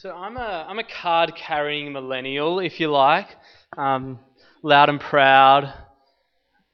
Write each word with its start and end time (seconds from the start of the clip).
So 0.00 0.12
I'm 0.12 0.38
a 0.38 0.64
I'm 0.66 0.78
a 0.78 0.84
card 1.02 1.34
carrying 1.36 1.92
millennial, 1.92 2.58
if 2.58 2.80
you 2.80 2.90
like, 2.90 3.26
um, 3.76 4.18
loud 4.62 4.88
and 4.88 4.98
proud. 4.98 5.74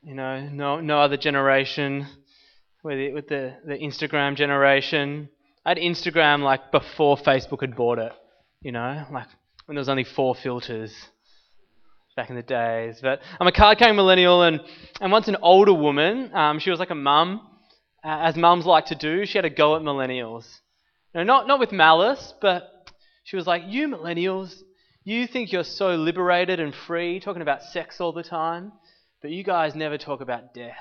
You 0.04 0.14
know, 0.14 0.48
no 0.48 0.80
no 0.80 1.00
other 1.00 1.16
generation 1.16 2.06
with 2.84 2.98
the, 2.98 3.12
with 3.12 3.26
the 3.26 3.56
the 3.66 3.74
Instagram 3.78 4.36
generation. 4.36 5.28
I 5.64 5.70
had 5.70 5.78
Instagram 5.78 6.42
like 6.42 6.70
before 6.70 7.16
Facebook 7.16 7.62
had 7.62 7.74
bought 7.74 7.98
it. 7.98 8.12
You 8.60 8.70
know, 8.70 9.04
like 9.10 9.26
when 9.64 9.74
there 9.74 9.80
was 9.80 9.88
only 9.88 10.04
four 10.04 10.36
filters 10.36 10.94
back 12.14 12.30
in 12.30 12.36
the 12.36 12.42
days. 12.42 13.00
But 13.02 13.22
I'm 13.40 13.48
a 13.48 13.52
card 13.52 13.78
carrying 13.78 13.96
millennial, 13.96 14.44
and 14.44 14.60
and 15.00 15.10
once 15.10 15.26
an 15.26 15.36
older 15.42 15.74
woman, 15.74 16.32
um, 16.32 16.60
she 16.60 16.70
was 16.70 16.78
like 16.78 16.90
a 16.90 16.94
mum, 16.94 17.40
as 18.04 18.36
mums 18.36 18.66
like 18.66 18.86
to 18.86 18.94
do. 18.94 19.26
She 19.26 19.36
had 19.36 19.44
a 19.44 19.50
go 19.50 19.74
at 19.74 19.82
millennials. 19.82 20.46
No, 21.12 21.24
not 21.24 21.48
not 21.48 21.58
with 21.58 21.72
malice, 21.72 22.32
but 22.40 22.70
she 23.26 23.34
was 23.34 23.46
like, 23.46 23.64
You 23.66 23.88
millennials, 23.88 24.62
you 25.02 25.26
think 25.26 25.50
you're 25.50 25.64
so 25.64 25.96
liberated 25.96 26.60
and 26.60 26.72
free, 26.72 27.18
talking 27.18 27.42
about 27.42 27.64
sex 27.64 28.00
all 28.00 28.12
the 28.12 28.22
time, 28.22 28.72
but 29.20 29.32
you 29.32 29.42
guys 29.42 29.74
never 29.74 29.98
talk 29.98 30.20
about 30.20 30.54
death. 30.54 30.76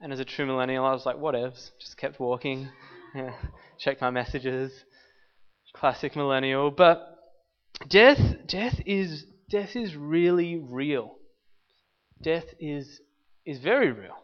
And 0.00 0.10
as 0.10 0.20
a 0.20 0.24
true 0.24 0.46
millennial, 0.46 0.86
I 0.86 0.92
was 0.92 1.04
like, 1.04 1.16
Whatevs. 1.16 1.70
Just 1.78 1.98
kept 1.98 2.18
walking, 2.18 2.70
checked 3.78 4.00
my 4.00 4.08
messages. 4.08 4.72
Classic 5.74 6.16
millennial. 6.16 6.70
But 6.70 7.06
death, 7.90 8.46
death 8.46 8.80
is, 8.86 9.26
death 9.50 9.76
is 9.76 9.94
really 9.94 10.56
real. 10.56 11.14
Death 12.22 12.46
is, 12.58 13.02
is 13.44 13.58
very 13.58 13.92
real. 13.92 14.16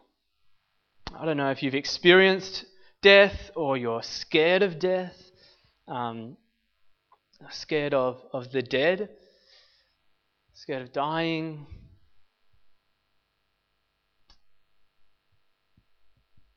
I 1.15 1.25
don't 1.25 1.37
know 1.37 1.51
if 1.51 1.61
you've 1.61 1.75
experienced 1.75 2.65
death 3.03 3.51
or 3.55 3.77
you're 3.77 4.01
scared 4.01 4.63
of 4.63 4.79
death. 4.79 5.15
Um, 5.87 6.37
scared 7.51 7.93
of, 7.93 8.21
of 8.33 8.51
the 8.51 8.61
dead, 8.61 9.09
scared 10.53 10.81
of 10.81 10.93
dying. 10.93 11.65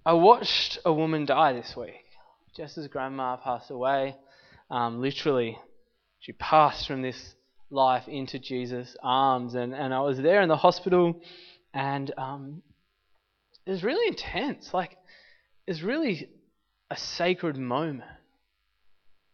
I 0.05 0.15
watched 0.15 0.79
a 0.85 0.93
woman 0.93 1.27
die 1.27 1.53
this 1.53 1.77
week. 1.77 2.05
Just 2.57 2.79
as 2.79 2.89
grandma 2.89 3.37
passed 3.37 3.71
away, 3.71 4.17
um, 4.71 5.01
literally, 5.01 5.59
she 6.19 6.33
passed 6.33 6.87
from 6.87 7.03
this 7.03 7.35
life 7.71 8.09
into 8.09 8.39
Jesus' 8.39 8.97
arms. 9.03 9.55
And, 9.55 9.75
and 9.75 9.93
I 9.93 10.01
was 10.01 10.19
there 10.19 10.41
in 10.41 10.49
the 10.49 10.57
hospital, 10.57 11.21
and 11.75 12.13
um, 12.17 12.63
it 13.67 13.71
was 13.71 13.85
really 13.85 14.09
intense. 14.09 14.73
Like, 14.73 14.97
it's 15.67 15.83
really 15.83 16.31
a 16.91 16.97
sacred 16.97 17.57
moment. 17.59 18.09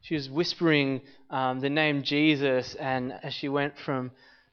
She 0.05 0.15
was 0.15 0.29
whispering 0.29 1.01
um, 1.31 1.61
the 1.61 1.71
name 1.71 2.03
Jesus, 2.03 2.75
and 2.75 3.11
as 3.23 3.33
she 3.33 3.49
went 3.49 3.73
from 3.87 4.11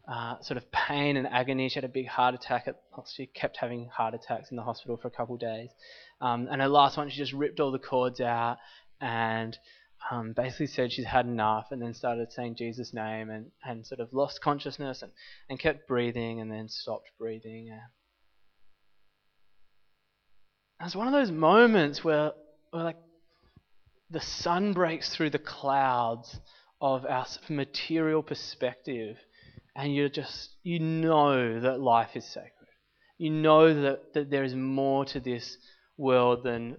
uh, 0.07 0.39
sort 0.39 0.55
of 0.55 0.71
pain 0.71 1.17
and 1.17 1.27
agony, 1.27 1.67
she 1.67 1.75
had 1.75 1.83
a 1.83 1.89
big 1.89 2.07
heart 2.07 2.33
attack. 2.33 2.69
At, 2.69 2.77
she 3.13 3.25
kept 3.25 3.57
having 3.57 3.89
heart 3.89 4.13
attacks 4.13 4.49
in 4.49 4.55
the 4.55 4.63
hospital 4.63 4.95
for 4.95 5.09
a 5.09 5.11
couple 5.11 5.35
of 5.35 5.41
days. 5.41 5.69
Um, 6.21 6.47
and 6.49 6.61
her 6.61 6.69
last 6.69 6.95
one, 6.95 7.09
she 7.09 7.17
just 7.17 7.33
ripped 7.33 7.59
all 7.59 7.73
the 7.73 7.79
cords 7.79 8.21
out 8.21 8.59
and 9.01 9.57
um, 10.09 10.31
basically 10.31 10.67
said 10.67 10.93
she's 10.93 11.05
had 11.05 11.25
enough, 11.25 11.67
and 11.71 11.81
then 11.81 11.93
started 11.93 12.31
saying 12.31 12.55
Jesus' 12.55 12.93
name 12.93 13.29
and, 13.29 13.51
and 13.65 13.85
sort 13.85 13.99
of 13.99 14.13
lost 14.13 14.39
consciousness 14.39 15.01
and, 15.01 15.11
and 15.49 15.59
kept 15.59 15.85
breathing 15.85 16.39
and 16.39 16.49
then 16.49 16.69
stopped 16.69 17.09
breathing. 17.19 17.71
And 17.71 17.81
it 20.79 20.85
was 20.85 20.95
one 20.95 21.07
of 21.07 21.13
those 21.13 21.29
moments 21.29 22.05
where, 22.05 22.31
like 22.71 22.95
the 24.11 24.19
sun 24.21 24.73
breaks 24.73 25.09
through 25.09 25.29
the 25.29 25.39
clouds 25.39 26.39
of 26.81 27.05
our 27.05 27.25
material 27.49 28.21
perspective, 28.21 29.17
and 29.75 29.95
you 29.95 30.09
just 30.09 30.55
you 30.63 30.79
know 30.79 31.59
that 31.59 31.79
life 31.79 32.15
is 32.15 32.25
sacred. 32.25 32.51
You 33.17 33.29
know 33.29 33.81
that, 33.81 34.13
that 34.13 34.29
there 34.29 34.43
is 34.43 34.55
more 34.55 35.05
to 35.05 35.19
this 35.19 35.57
world 35.97 36.43
than 36.43 36.77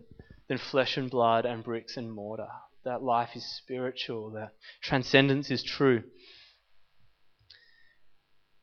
than 0.48 0.58
flesh 0.58 0.96
and 0.96 1.10
blood 1.10 1.46
and 1.46 1.64
bricks 1.64 1.96
and 1.96 2.12
mortar. 2.12 2.48
That 2.84 3.02
life 3.02 3.30
is 3.34 3.44
spiritual, 3.56 4.32
that 4.32 4.52
transcendence 4.82 5.50
is 5.50 5.62
true. 5.62 6.02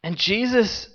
And 0.03 0.17
Jesus 0.17 0.89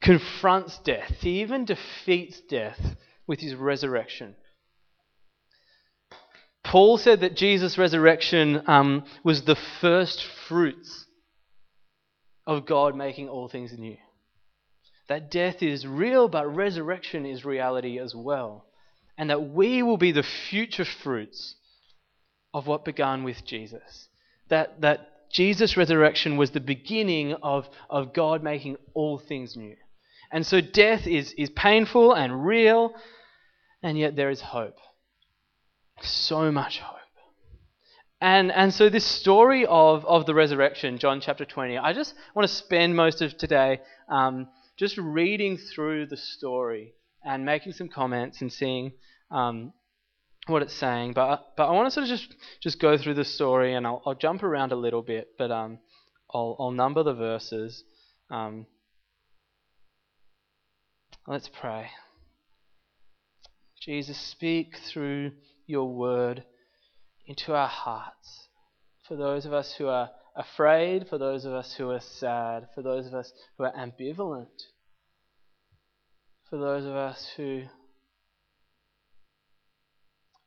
confronts 0.00 0.78
death. 0.78 1.16
He 1.20 1.40
even 1.40 1.64
defeats 1.64 2.40
death 2.40 2.96
with 3.26 3.40
his 3.40 3.54
resurrection. 3.54 4.34
Paul 6.68 6.98
said 6.98 7.20
that 7.20 7.34
Jesus' 7.34 7.78
resurrection 7.78 8.62
um, 8.66 9.04
was 9.24 9.42
the 9.42 9.56
first 9.80 10.22
fruits 10.22 11.06
of 12.46 12.66
God 12.66 12.94
making 12.94 13.30
all 13.30 13.48
things 13.48 13.72
new. 13.78 13.96
That 15.08 15.30
death 15.30 15.62
is 15.62 15.86
real, 15.86 16.28
but 16.28 16.54
resurrection 16.54 17.24
is 17.24 17.42
reality 17.42 17.98
as 17.98 18.14
well. 18.14 18.66
And 19.16 19.30
that 19.30 19.48
we 19.48 19.82
will 19.82 19.96
be 19.96 20.12
the 20.12 20.22
future 20.22 20.84
fruits 20.84 21.56
of 22.52 22.66
what 22.66 22.84
began 22.84 23.24
with 23.24 23.46
Jesus. 23.46 24.08
That, 24.50 24.82
that 24.82 25.30
Jesus' 25.32 25.78
resurrection 25.78 26.36
was 26.36 26.50
the 26.50 26.60
beginning 26.60 27.32
of, 27.32 27.66
of 27.88 28.12
God 28.12 28.42
making 28.42 28.76
all 28.92 29.18
things 29.18 29.56
new. 29.56 29.76
And 30.30 30.46
so 30.46 30.60
death 30.60 31.06
is, 31.06 31.32
is 31.38 31.48
painful 31.48 32.12
and 32.12 32.44
real, 32.44 32.92
and 33.82 33.98
yet 33.98 34.16
there 34.16 34.28
is 34.28 34.42
hope. 34.42 34.76
So 36.02 36.50
much 36.50 36.78
hope. 36.80 36.98
And, 38.20 38.50
and 38.50 38.74
so, 38.74 38.88
this 38.88 39.04
story 39.04 39.64
of, 39.64 40.04
of 40.04 40.26
the 40.26 40.34
resurrection, 40.34 40.98
John 40.98 41.20
chapter 41.20 41.44
20, 41.44 41.78
I 41.78 41.92
just 41.92 42.14
want 42.34 42.48
to 42.48 42.54
spend 42.54 42.96
most 42.96 43.22
of 43.22 43.36
today 43.38 43.80
um, 44.08 44.48
just 44.76 44.98
reading 44.98 45.56
through 45.56 46.06
the 46.06 46.16
story 46.16 46.94
and 47.24 47.44
making 47.44 47.72
some 47.72 47.88
comments 47.88 48.40
and 48.40 48.52
seeing 48.52 48.92
um, 49.30 49.72
what 50.48 50.62
it's 50.62 50.74
saying. 50.74 51.12
But, 51.12 51.52
but 51.56 51.68
I 51.68 51.72
want 51.72 51.86
to 51.86 51.90
sort 51.92 52.04
of 52.04 52.08
just, 52.08 52.34
just 52.60 52.80
go 52.80 52.98
through 52.98 53.14
the 53.14 53.24
story 53.24 53.74
and 53.74 53.86
I'll, 53.86 54.02
I'll 54.04 54.14
jump 54.14 54.42
around 54.42 54.72
a 54.72 54.76
little 54.76 55.02
bit, 55.02 55.28
but 55.38 55.52
um, 55.52 55.78
I'll, 56.34 56.56
I'll 56.58 56.72
number 56.72 57.04
the 57.04 57.14
verses. 57.14 57.84
Um, 58.30 58.66
let's 61.26 61.48
pray. 61.48 61.90
Jesus, 63.80 64.18
speak 64.18 64.76
through 64.88 65.32
your 65.68 65.88
word 65.94 66.42
into 67.26 67.54
our 67.54 67.68
hearts. 67.68 68.48
For 69.06 69.16
those 69.16 69.46
of 69.46 69.52
us 69.52 69.74
who 69.78 69.86
are 69.86 70.10
afraid, 70.34 71.06
for 71.08 71.18
those 71.18 71.44
of 71.44 71.52
us 71.52 71.74
who 71.74 71.90
are 71.90 72.00
sad, 72.00 72.68
for 72.74 72.82
those 72.82 73.06
of 73.06 73.14
us 73.14 73.30
who 73.56 73.64
are 73.64 73.72
ambivalent, 73.72 74.46
for 76.48 76.58
those 76.58 76.84
of 76.84 76.96
us 76.96 77.28
who 77.36 77.64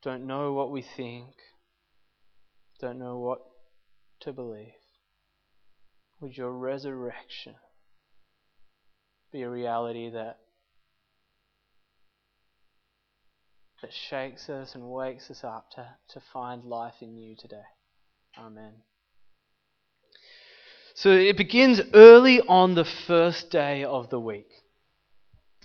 don't 0.02 0.26
know 0.26 0.54
what 0.54 0.72
we 0.72 0.82
think, 0.82 1.36
don't 2.80 2.98
know 2.98 3.20
what 3.20 3.40
to 4.22 4.34
believe. 4.34 4.74
Would 6.20 6.36
your 6.36 6.52
resurrection 6.52 7.56
be 9.32 9.44
a 9.44 9.50
reality 9.50 10.10
that 10.10 10.40
that 13.82 13.92
shakes 14.10 14.50
us 14.50 14.76
and 14.76 14.84
wakes 14.90 15.30
us 15.32 15.44
up 15.44 15.70
to, 15.72 15.88
to 16.10 16.22
find 16.32 16.64
life 16.64 16.96
in 17.02 17.18
you 17.18 17.36
today. 17.36 17.64
Amen. 18.38 18.74
So 20.94 21.10
it 21.12 21.38
begins 21.38 21.82
early 21.94 22.42
on 22.42 22.76
the 22.76 22.86
first 22.86 23.50
day 23.50 23.84
of 23.84 24.10
the 24.10 24.20
week. 24.20 24.50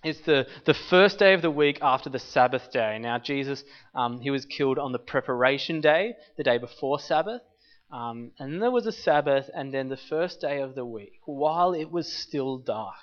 It's 0.03 0.21
the, 0.21 0.47
the 0.65 0.75
first 0.75 1.19
day 1.19 1.35
of 1.35 1.43
the 1.43 1.51
week 1.51 1.79
after 1.83 2.09
the 2.09 2.19
Sabbath 2.19 2.71
day. 2.73 2.99
Now, 2.99 3.19
Jesus, 3.19 3.65
um, 3.95 4.21
he 4.21 4.31
was 4.31 4.45
killed 4.45 4.79
on 4.79 4.93
the 4.93 4.99
preparation 4.99 5.81
day, 5.81 6.15
the 6.37 6.45
day 6.45 6.59
before 6.59 7.01
Sabbath. 7.01 7.43
Um, 7.91 8.33
and 8.39 8.63
there 8.63 8.71
was 8.71 8.87
a 8.87 8.93
Sabbath, 8.93 9.51
and 9.55 9.75
then 9.75 9.89
the 9.89 9.97
first 9.97 10.41
day 10.41 10.61
of 10.61 10.75
the 10.75 10.85
week, 10.85 11.21
while 11.25 11.73
it 11.73 11.91
was 11.91 12.13
still 12.13 12.59
dark 12.59 12.95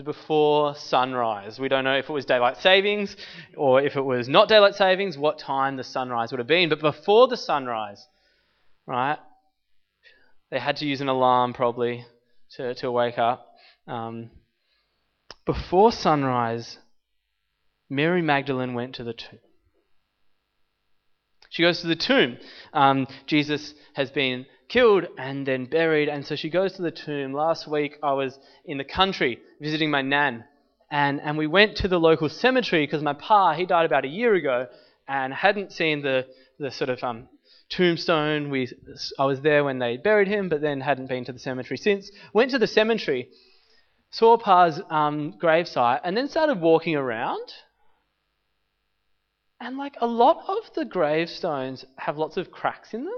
before 0.00 0.74
sunrise. 0.74 1.58
We 1.58 1.68
don't 1.68 1.84
know 1.84 1.96
if 1.96 2.08
it 2.08 2.12
was 2.12 2.24
daylight 2.24 2.56
savings 2.58 3.14
or 3.56 3.82
if 3.82 3.96
it 3.96 4.02
was 4.02 4.28
not 4.28 4.48
daylight 4.48 4.74
savings, 4.74 5.18
what 5.18 5.38
time 5.38 5.76
the 5.76 5.84
sunrise 5.84 6.32
would 6.32 6.38
have 6.38 6.46
been. 6.46 6.70
But 6.70 6.80
before 6.80 7.28
the 7.28 7.36
sunrise, 7.36 8.06
right, 8.86 9.18
they 10.50 10.58
had 10.58 10.76
to 10.78 10.86
use 10.86 11.00
an 11.00 11.08
alarm 11.08 11.52
probably 11.52 12.06
to, 12.56 12.74
to 12.76 12.90
wake 12.90 13.18
up. 13.18 13.54
Um, 13.86 14.30
before 15.44 15.92
sunrise, 15.92 16.78
Mary 17.90 18.22
Magdalene 18.22 18.74
went 18.74 18.94
to 18.94 19.04
the 19.04 19.12
tomb. 19.12 19.40
She 21.50 21.62
goes 21.62 21.82
to 21.82 21.86
the 21.86 21.96
tomb. 21.96 22.38
Um, 22.72 23.06
Jesus 23.26 23.74
has 23.92 24.10
been 24.10 24.46
killed 24.72 25.04
and 25.18 25.46
then 25.46 25.66
buried. 25.66 26.08
And 26.08 26.26
so 26.26 26.34
she 26.34 26.48
goes 26.48 26.72
to 26.74 26.82
the 26.82 26.90
tomb. 26.90 27.32
Last 27.32 27.68
week 27.68 27.98
I 28.02 28.12
was 28.14 28.38
in 28.64 28.78
the 28.78 28.84
country 28.84 29.38
visiting 29.60 29.90
my 29.90 30.02
nan. 30.02 30.44
And, 30.90 31.20
and 31.20 31.36
we 31.38 31.46
went 31.46 31.76
to 31.78 31.88
the 31.88 32.00
local 32.00 32.28
cemetery 32.28 32.86
because 32.86 33.02
my 33.02 33.14
pa, 33.14 33.54
he 33.54 33.66
died 33.66 33.86
about 33.86 34.04
a 34.04 34.08
year 34.08 34.34
ago 34.34 34.66
and 35.06 35.32
hadn't 35.32 35.72
seen 35.72 36.02
the, 36.02 36.26
the 36.58 36.70
sort 36.70 36.90
of 36.90 37.02
um, 37.02 37.28
tombstone. 37.70 38.50
We, 38.50 38.68
I 39.18 39.24
was 39.24 39.40
there 39.40 39.64
when 39.64 39.78
they 39.78 39.96
buried 39.96 40.28
him, 40.28 40.48
but 40.48 40.60
then 40.60 40.80
hadn't 40.80 41.08
been 41.08 41.24
to 41.26 41.32
the 41.32 41.38
cemetery 41.38 41.78
since. 41.78 42.10
Went 42.32 42.50
to 42.52 42.58
the 42.58 42.66
cemetery, 42.66 43.28
saw 44.10 44.36
Pa's 44.36 44.80
um, 44.90 45.34
gravesite, 45.42 46.00
and 46.04 46.16
then 46.16 46.28
started 46.28 46.60
walking 46.60 46.96
around. 46.96 47.52
And 49.60 49.78
like 49.78 49.96
a 50.00 50.06
lot 50.06 50.44
of 50.48 50.74
the 50.74 50.84
gravestones 50.84 51.84
have 51.96 52.18
lots 52.18 52.36
of 52.36 52.50
cracks 52.50 52.92
in 52.92 53.04
them. 53.04 53.14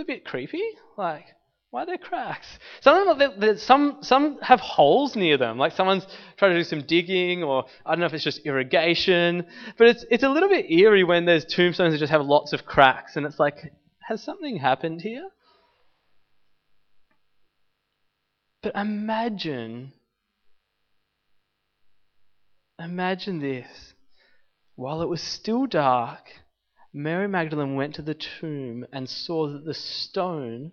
A 0.00 0.04
bit 0.04 0.24
creepy. 0.24 0.62
Like, 0.96 1.26
why 1.70 1.82
are 1.82 1.86
there 1.86 1.98
cracks? 1.98 2.58
Some 2.80 3.08
of 3.08 3.18
them, 3.18 3.58
some 3.58 3.98
some 4.00 4.38
have 4.40 4.58
holes 4.58 5.14
near 5.14 5.36
them, 5.36 5.58
like 5.58 5.72
someone's 5.72 6.06
trying 6.38 6.52
to 6.52 6.56
do 6.56 6.64
some 6.64 6.82
digging, 6.82 7.42
or 7.42 7.66
I 7.84 7.90
don't 7.90 8.00
know 8.00 8.06
if 8.06 8.14
it's 8.14 8.24
just 8.24 8.46
irrigation. 8.46 9.44
But 9.76 9.88
it's 9.88 10.04
it's 10.10 10.22
a 10.22 10.30
little 10.30 10.48
bit 10.48 10.70
eerie 10.70 11.04
when 11.04 11.26
there's 11.26 11.44
tombstones 11.44 11.92
that 11.92 11.98
just 11.98 12.12
have 12.12 12.24
lots 12.24 12.54
of 12.54 12.64
cracks, 12.64 13.16
and 13.16 13.26
it's 13.26 13.38
like, 13.38 13.74
has 14.08 14.22
something 14.22 14.56
happened 14.56 15.02
here? 15.02 15.28
But 18.62 18.74
imagine, 18.74 19.92
imagine 22.78 23.38
this. 23.40 23.92
While 24.76 25.02
it 25.02 25.10
was 25.10 25.20
still 25.20 25.66
dark, 25.66 26.30
Mary 26.92 27.28
Magdalene 27.28 27.74
went 27.74 27.94
to 27.94 28.02
the 28.02 28.14
tomb 28.14 28.84
and 28.92 29.08
saw 29.08 29.48
that 29.48 29.64
the 29.64 29.74
stone 29.74 30.72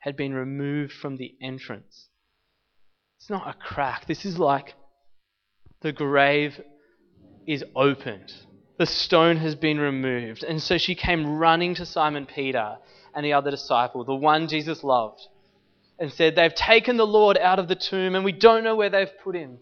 had 0.00 0.16
been 0.16 0.34
removed 0.34 0.92
from 0.92 1.16
the 1.16 1.34
entrance. 1.40 2.08
It's 3.18 3.30
not 3.30 3.48
a 3.48 3.54
crack. 3.54 4.06
This 4.06 4.26
is 4.26 4.38
like 4.38 4.74
the 5.80 5.92
grave 5.92 6.60
is 7.46 7.64
opened. 7.74 8.32
The 8.78 8.86
stone 8.86 9.38
has 9.38 9.54
been 9.54 9.78
removed. 9.78 10.42
And 10.42 10.62
so 10.62 10.76
she 10.76 10.94
came 10.94 11.38
running 11.38 11.74
to 11.76 11.86
Simon 11.86 12.26
Peter 12.26 12.76
and 13.14 13.24
the 13.24 13.32
other 13.32 13.50
disciple, 13.50 14.04
the 14.04 14.14
one 14.14 14.48
Jesus 14.48 14.84
loved, 14.84 15.20
and 15.98 16.12
said, 16.12 16.34
They've 16.34 16.54
taken 16.54 16.96
the 16.98 17.06
Lord 17.06 17.38
out 17.38 17.58
of 17.58 17.68
the 17.68 17.76
tomb 17.76 18.14
and 18.14 18.24
we 18.24 18.32
don't 18.32 18.64
know 18.64 18.76
where 18.76 18.90
they've 18.90 19.18
put 19.22 19.36
him. 19.36 19.58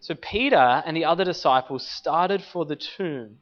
So 0.00 0.14
Peter 0.14 0.56
and 0.56 0.96
the 0.96 1.04
other 1.04 1.24
disciples 1.24 1.86
started 1.86 2.42
for 2.42 2.64
the 2.64 2.76
tomb. 2.76 3.38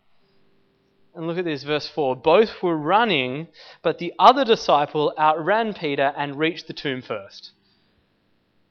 And 1.15 1.27
look 1.27 1.39
at 1.39 1.45
this, 1.45 1.63
verse 1.63 1.89
4. 1.89 2.17
Both 2.17 2.63
were 2.63 2.77
running, 2.77 3.49
but 3.83 3.99
the 3.99 4.13
other 4.19 4.45
disciple 4.45 5.13
outran 5.19 5.75
Peter 5.75 6.13
and 6.17 6.37
reached 6.37 6.67
the 6.67 6.73
tomb 6.73 7.03
first. 7.03 7.53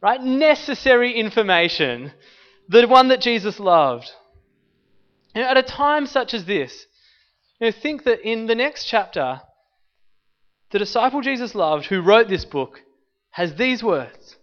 Right? 0.01 0.21
Necessary 0.21 1.13
information. 1.13 2.11
The 2.67 2.87
one 2.87 3.07
that 3.07 3.21
Jesus 3.21 3.59
loved. 3.59 4.11
You 5.33 5.41
know, 5.41 5.47
at 5.47 5.57
a 5.57 5.63
time 5.63 6.05
such 6.05 6.33
as 6.33 6.45
this, 6.45 6.85
you 7.59 7.67
know, 7.67 7.71
think 7.71 8.03
that 8.03 8.19
in 8.27 8.47
the 8.47 8.55
next 8.55 8.85
chapter, 8.85 9.41
the 10.71 10.79
disciple 10.79 11.21
Jesus 11.21 11.55
loved, 11.55 11.85
who 11.85 12.01
wrote 12.01 12.27
this 12.27 12.45
book, 12.45 12.81
has 13.31 13.55
these 13.55 13.81
words 13.81 14.35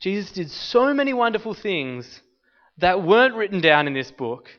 Jesus 0.00 0.32
did 0.32 0.50
so 0.50 0.92
many 0.92 1.14
wonderful 1.14 1.54
things 1.54 2.20
that 2.76 3.02
weren't 3.02 3.36
written 3.36 3.62
down 3.62 3.86
in 3.86 3.94
this 3.94 4.10
book 4.10 4.50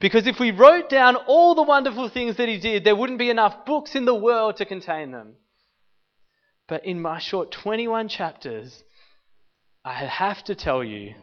because 0.00 0.26
if 0.26 0.38
we 0.38 0.50
wrote 0.50 0.88
down 0.88 1.16
all 1.16 1.54
the 1.54 1.62
wonderful 1.62 2.08
things 2.08 2.36
that 2.36 2.48
he 2.48 2.58
did, 2.58 2.84
there 2.84 2.96
wouldn't 2.96 3.18
be 3.18 3.30
enough 3.30 3.64
books 3.64 3.94
in 3.94 4.04
the 4.04 4.14
world 4.14 4.56
to 4.56 4.64
contain 4.64 5.10
them. 5.10 5.34
But 6.66 6.84
in 6.84 7.00
my 7.00 7.18
short 7.18 7.50
21 7.50 8.08
chapters, 8.08 8.82
I 9.84 9.94
have 9.94 10.42
to 10.44 10.54
tell 10.54 10.82
you 10.82 11.14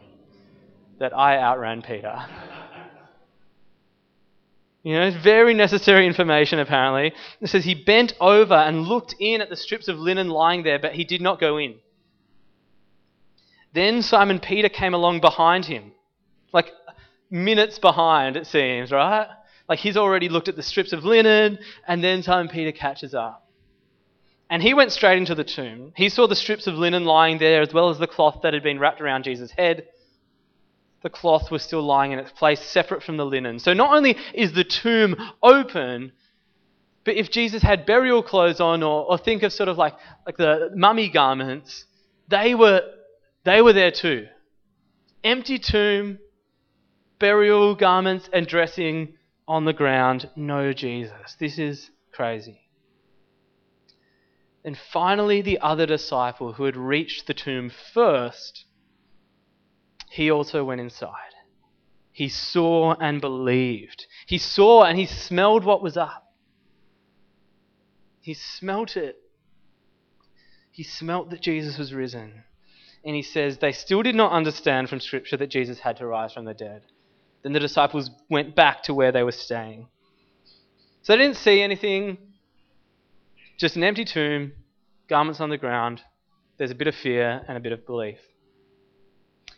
that 0.98 1.16
I 1.16 1.38
outran 1.38 1.82
Peter. 1.82 2.26
You 4.84 4.94
know, 4.94 5.06
it's 5.06 5.16
very 5.22 5.54
necessary 5.54 6.08
information 6.08 6.58
apparently. 6.58 7.12
It 7.40 7.48
says 7.48 7.64
he 7.64 7.74
bent 7.74 8.14
over 8.20 8.54
and 8.54 8.82
looked 8.82 9.14
in 9.20 9.40
at 9.40 9.48
the 9.48 9.56
strips 9.56 9.86
of 9.86 9.96
linen 9.96 10.28
lying 10.28 10.64
there, 10.64 10.80
but 10.80 10.92
he 10.94 11.04
did 11.04 11.20
not 11.20 11.38
go 11.38 11.56
in. 11.56 11.76
Then 13.72 14.02
Simon 14.02 14.40
Peter 14.40 14.68
came 14.68 14.92
along 14.92 15.20
behind 15.20 15.66
him. 15.66 15.92
Like 16.52 16.72
minutes 17.32 17.78
behind, 17.78 18.36
it 18.36 18.46
seems, 18.46 18.92
right? 18.92 19.26
Like 19.68 19.78
he's 19.78 19.96
already 19.96 20.28
looked 20.28 20.48
at 20.48 20.54
the 20.54 20.62
strips 20.62 20.92
of 20.92 21.04
linen, 21.04 21.58
and 21.88 22.04
then 22.04 22.22
Simon 22.22 22.48
Peter 22.48 22.72
catches 22.72 23.14
up. 23.14 23.48
And 24.50 24.62
he 24.62 24.74
went 24.74 24.92
straight 24.92 25.16
into 25.16 25.34
the 25.34 25.44
tomb. 25.44 25.94
He 25.96 26.10
saw 26.10 26.26
the 26.26 26.36
strips 26.36 26.66
of 26.66 26.74
linen 26.74 27.06
lying 27.06 27.38
there, 27.38 27.62
as 27.62 27.72
well 27.72 27.88
as 27.88 27.98
the 27.98 28.06
cloth 28.06 28.40
that 28.42 28.52
had 28.52 28.62
been 28.62 28.78
wrapped 28.78 29.00
around 29.00 29.24
Jesus' 29.24 29.50
head. 29.50 29.88
The 31.02 31.08
cloth 31.08 31.50
was 31.50 31.62
still 31.62 31.82
lying 31.82 32.12
in 32.12 32.18
its 32.18 32.30
place, 32.30 32.60
separate 32.60 33.02
from 33.02 33.16
the 33.16 33.24
linen. 33.24 33.58
So 33.58 33.72
not 33.72 33.94
only 33.96 34.16
is 34.34 34.52
the 34.52 34.62
tomb 34.62 35.16
open, 35.42 36.12
but 37.04 37.16
if 37.16 37.30
Jesus 37.30 37.62
had 37.62 37.86
burial 37.86 38.22
clothes 38.22 38.60
on, 38.60 38.82
or, 38.82 39.06
or 39.06 39.16
think 39.16 39.42
of 39.42 39.54
sort 39.54 39.70
of 39.70 39.78
like, 39.78 39.94
like 40.26 40.36
the 40.36 40.70
mummy 40.74 41.08
garments, 41.08 41.86
they 42.28 42.54
were, 42.54 42.82
they 43.44 43.62
were 43.62 43.72
there 43.72 43.90
too. 43.90 44.26
Empty 45.24 45.58
tomb, 45.58 46.18
burial 47.22 47.76
garments 47.76 48.28
and 48.32 48.48
dressing 48.48 49.14
on 49.46 49.64
the 49.64 49.72
ground. 49.72 50.28
No 50.34 50.72
Jesus. 50.72 51.36
This 51.38 51.56
is 51.56 51.88
crazy. 52.12 52.62
And 54.64 54.76
finally, 54.76 55.40
the 55.40 55.60
other 55.60 55.86
disciple 55.86 56.54
who 56.54 56.64
had 56.64 56.76
reached 56.76 57.28
the 57.28 57.34
tomb 57.34 57.70
first, 57.94 58.64
he 60.10 60.32
also 60.32 60.64
went 60.64 60.80
inside. 60.80 61.34
He 62.10 62.28
saw 62.28 62.94
and 62.94 63.20
believed. 63.20 64.06
He 64.26 64.38
saw 64.38 64.82
and 64.82 64.98
he 64.98 65.06
smelled 65.06 65.64
what 65.64 65.80
was 65.80 65.96
up. 65.96 66.24
He 68.20 68.34
smelt 68.34 68.96
it. 68.96 69.16
He 70.72 70.82
smelt 70.82 71.30
that 71.30 71.40
Jesus 71.40 71.78
was 71.78 71.94
risen. 71.94 72.42
And 73.04 73.14
he 73.14 73.22
says 73.22 73.58
they 73.58 73.72
still 73.72 74.02
did 74.02 74.16
not 74.16 74.32
understand 74.32 74.88
from 74.88 74.98
Scripture 74.98 75.36
that 75.36 75.50
Jesus 75.50 75.78
had 75.78 75.98
to 75.98 76.06
rise 76.06 76.32
from 76.32 76.46
the 76.46 76.54
dead. 76.54 76.82
Then 77.42 77.52
the 77.52 77.60
disciples 77.60 78.10
went 78.30 78.54
back 78.54 78.84
to 78.84 78.94
where 78.94 79.12
they 79.12 79.22
were 79.22 79.32
staying. 79.32 79.88
So 81.02 81.12
they 81.12 81.18
didn't 81.18 81.36
see 81.36 81.60
anything, 81.60 82.18
just 83.58 83.76
an 83.76 83.82
empty 83.82 84.04
tomb, 84.04 84.52
garments 85.08 85.40
on 85.40 85.50
the 85.50 85.58
ground. 85.58 86.00
There's 86.58 86.70
a 86.70 86.76
bit 86.76 86.86
of 86.86 86.94
fear 86.94 87.44
and 87.48 87.56
a 87.56 87.60
bit 87.60 87.72
of 87.72 87.84
belief. 87.84 88.18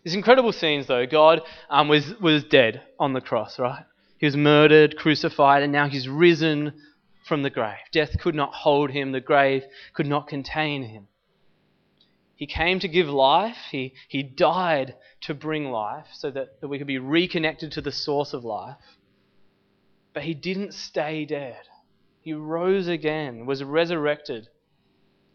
These 0.04 0.14
incredible 0.14 0.52
scenes, 0.52 0.86
though, 0.86 1.06
God 1.06 1.42
um, 1.70 1.88
was, 1.88 2.14
was 2.20 2.44
dead 2.44 2.82
on 2.98 3.12
the 3.12 3.20
cross, 3.20 3.58
right? 3.58 3.84
He 4.18 4.26
was 4.26 4.36
murdered, 4.36 4.96
crucified, 4.96 5.62
and 5.62 5.72
now 5.72 5.88
he's 5.88 6.08
risen 6.08 6.72
from 7.26 7.42
the 7.42 7.50
grave. 7.50 7.76
Death 7.92 8.18
could 8.20 8.34
not 8.34 8.54
hold 8.54 8.90
him, 8.90 9.12
the 9.12 9.20
grave 9.20 9.64
could 9.94 10.06
not 10.06 10.28
contain 10.28 10.84
him. 10.84 11.08
He 12.36 12.46
came 12.46 12.80
to 12.80 12.88
give 12.88 13.08
life. 13.08 13.56
He, 13.70 13.94
he 14.08 14.22
died 14.22 14.96
to 15.22 15.34
bring 15.34 15.70
life 15.70 16.06
so 16.12 16.30
that, 16.30 16.60
that 16.60 16.68
we 16.68 16.78
could 16.78 16.86
be 16.86 16.98
reconnected 16.98 17.72
to 17.72 17.80
the 17.80 17.92
source 17.92 18.32
of 18.32 18.44
life. 18.44 18.98
But 20.12 20.24
he 20.24 20.34
didn't 20.34 20.74
stay 20.74 21.24
dead. 21.24 21.62
He 22.20 22.32
rose 22.32 22.88
again, 22.88 23.46
was 23.46 23.62
resurrected. 23.62 24.48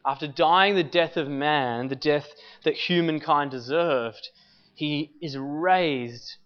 After 0.05 0.27
dying 0.27 0.75
the 0.75 0.83
death 0.83 1.17
of 1.17 1.27
man, 1.27 1.87
the 1.87 1.95
death 1.95 2.27
that 2.63 2.73
humankind 2.73 3.51
deserved, 3.51 4.29
he 4.73 5.11
is 5.21 5.37
raised 5.37 6.37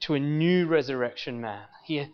to 0.00 0.14
a 0.14 0.20
new 0.20 0.66
resurrection 0.66 1.40
man. 1.40 1.64
He, 1.84 2.06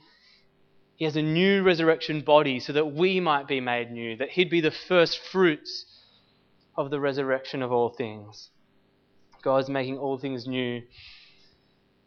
he 0.96 1.04
has 1.04 1.16
a 1.16 1.22
new 1.22 1.62
resurrection 1.62 2.22
body 2.22 2.58
so 2.58 2.72
that 2.72 2.92
we 2.92 3.20
might 3.20 3.46
be 3.46 3.60
made 3.60 3.90
new, 3.90 4.16
that 4.16 4.30
he'd 4.30 4.50
be 4.50 4.60
the 4.60 4.70
first 4.70 5.18
fruits 5.18 5.84
of 6.76 6.90
the 6.90 7.00
resurrection 7.00 7.62
of 7.62 7.72
all 7.72 7.90
things. 7.90 8.50
God's 9.42 9.68
making 9.68 9.98
all 9.98 10.18
things 10.18 10.46
new. 10.46 10.82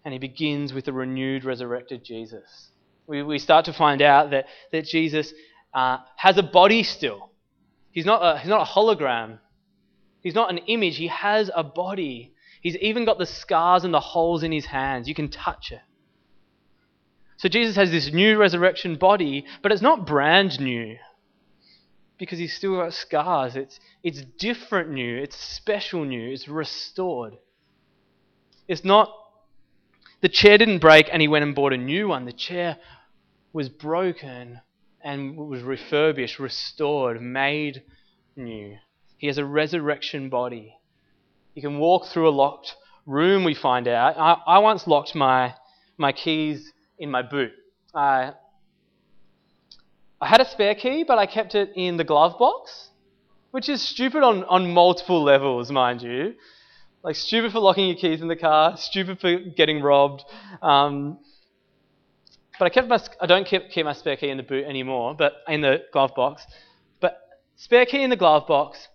And 0.05 0.13
he 0.13 0.19
begins 0.19 0.73
with 0.73 0.87
a 0.87 0.93
renewed, 0.93 1.43
resurrected 1.43 2.03
Jesus. 2.03 2.69
We, 3.07 3.23
we 3.23 3.39
start 3.39 3.65
to 3.65 3.73
find 3.73 4.01
out 4.01 4.31
that, 4.31 4.45
that 4.71 4.85
Jesus 4.85 5.33
uh, 5.73 5.97
has 6.15 6.37
a 6.37 6.43
body 6.43 6.83
still. 6.83 7.31
He's 7.91 8.05
not, 8.05 8.21
a, 8.21 8.39
he's 8.39 8.49
not 8.49 8.67
a 8.67 8.71
hologram, 8.71 9.39
he's 10.21 10.35
not 10.35 10.51
an 10.51 10.59
image. 10.59 10.97
He 10.97 11.07
has 11.07 11.49
a 11.55 11.63
body. 11.63 12.33
He's 12.61 12.75
even 12.77 13.05
got 13.05 13.17
the 13.17 13.25
scars 13.25 13.83
and 13.83 13.93
the 13.93 13.99
holes 13.99 14.43
in 14.43 14.51
his 14.51 14.65
hands. 14.65 15.07
You 15.07 15.15
can 15.15 15.29
touch 15.29 15.71
it. 15.71 15.79
So 17.37 17.47
Jesus 17.47 17.77
has 17.77 17.89
this 17.89 18.11
new 18.11 18.37
resurrection 18.37 18.97
body, 18.97 19.45
but 19.63 19.71
it's 19.71 19.81
not 19.81 20.05
brand 20.05 20.59
new 20.59 20.97
because 22.19 22.37
he's 22.37 22.53
still 22.53 22.75
got 22.75 22.93
scars. 22.93 23.55
It's, 23.55 23.79
it's 24.03 24.21
different 24.37 24.91
new, 24.91 25.17
it's 25.17 25.37
special 25.37 26.03
new, 26.03 26.31
it's 26.31 26.47
restored. 26.47 27.37
It's 28.67 28.85
not, 28.85 29.11
the 30.21 30.29
chair 30.29 30.57
didn't 30.57 30.79
break 30.79 31.07
and 31.11 31.21
he 31.21 31.27
went 31.27 31.43
and 31.43 31.55
bought 31.55 31.73
a 31.73 31.77
new 31.77 32.09
one. 32.09 32.25
The 32.25 32.33
chair 32.33 32.77
was 33.53 33.69
broken 33.69 34.59
and 35.01 35.37
was 35.37 35.63
refurbished, 35.63 36.37
restored, 36.37 37.21
made 37.21 37.81
new. 38.35 38.77
He 39.17 39.27
has 39.27 39.37
a 39.37 39.45
resurrection 39.45 40.29
body. 40.29 40.75
He 41.55 41.61
can 41.61 41.79
walk 41.79 42.07
through 42.07 42.29
a 42.29 42.31
locked 42.31 42.75
room, 43.05 43.43
we 43.43 43.55
find 43.55 43.87
out. 43.87 44.17
I, 44.17 44.55
I 44.55 44.59
once 44.59 44.87
locked 44.87 45.15
my, 45.15 45.55
my 45.97 46.11
keys 46.11 46.71
in 46.97 47.09
my 47.09 47.21
boot. 47.21 47.51
I 47.95 48.33
I 50.21 50.27
had 50.27 50.41
a 50.41 50.45
spare 50.49 50.75
key, 50.75 51.03
but 51.03 51.17
I 51.17 51.25
kept 51.25 51.55
it 51.55 51.71
in 51.75 51.97
the 51.97 52.03
glove 52.03 52.37
box, 52.37 52.89
which 53.51 53.69
is 53.69 53.81
stupid 53.81 54.21
on, 54.21 54.43
on 54.45 54.73
multiple 54.73 55.23
levels, 55.23 55.71
mind 55.71 56.01
you. 56.01 56.35
Like, 57.03 57.15
stupid 57.15 57.53
for 57.53 57.59
locking 57.59 57.87
your 57.87 57.95
keys 57.95 58.21
in 58.21 58.27
the 58.27 58.35
car, 58.35 58.75
stupid 58.75 59.19
for 59.21 59.37
getting 59.37 59.81
robbed. 59.81 60.25
Um, 60.61 61.19
but 62.57 62.65
I 62.65 62.69
kept 62.69 62.89
my, 62.89 62.99
I 63.21 63.25
don't 63.25 63.47
keep, 63.47 63.69
keep 63.69 63.85
my 63.85 63.93
spare 63.93 64.17
key 64.17 64.29
in 64.29 64.35
the 64.35 64.43
boot 64.43 64.65
anymore, 64.65 65.15
but 65.17 65.35
in 65.47 65.61
the 65.61 65.83
glove 65.93 66.11
box. 66.15 66.45
But 66.99 67.17
spare 67.55 67.85
key 67.85 68.03
in 68.03 68.09
the 68.09 68.17
glove 68.17 68.45
box. 68.45 68.89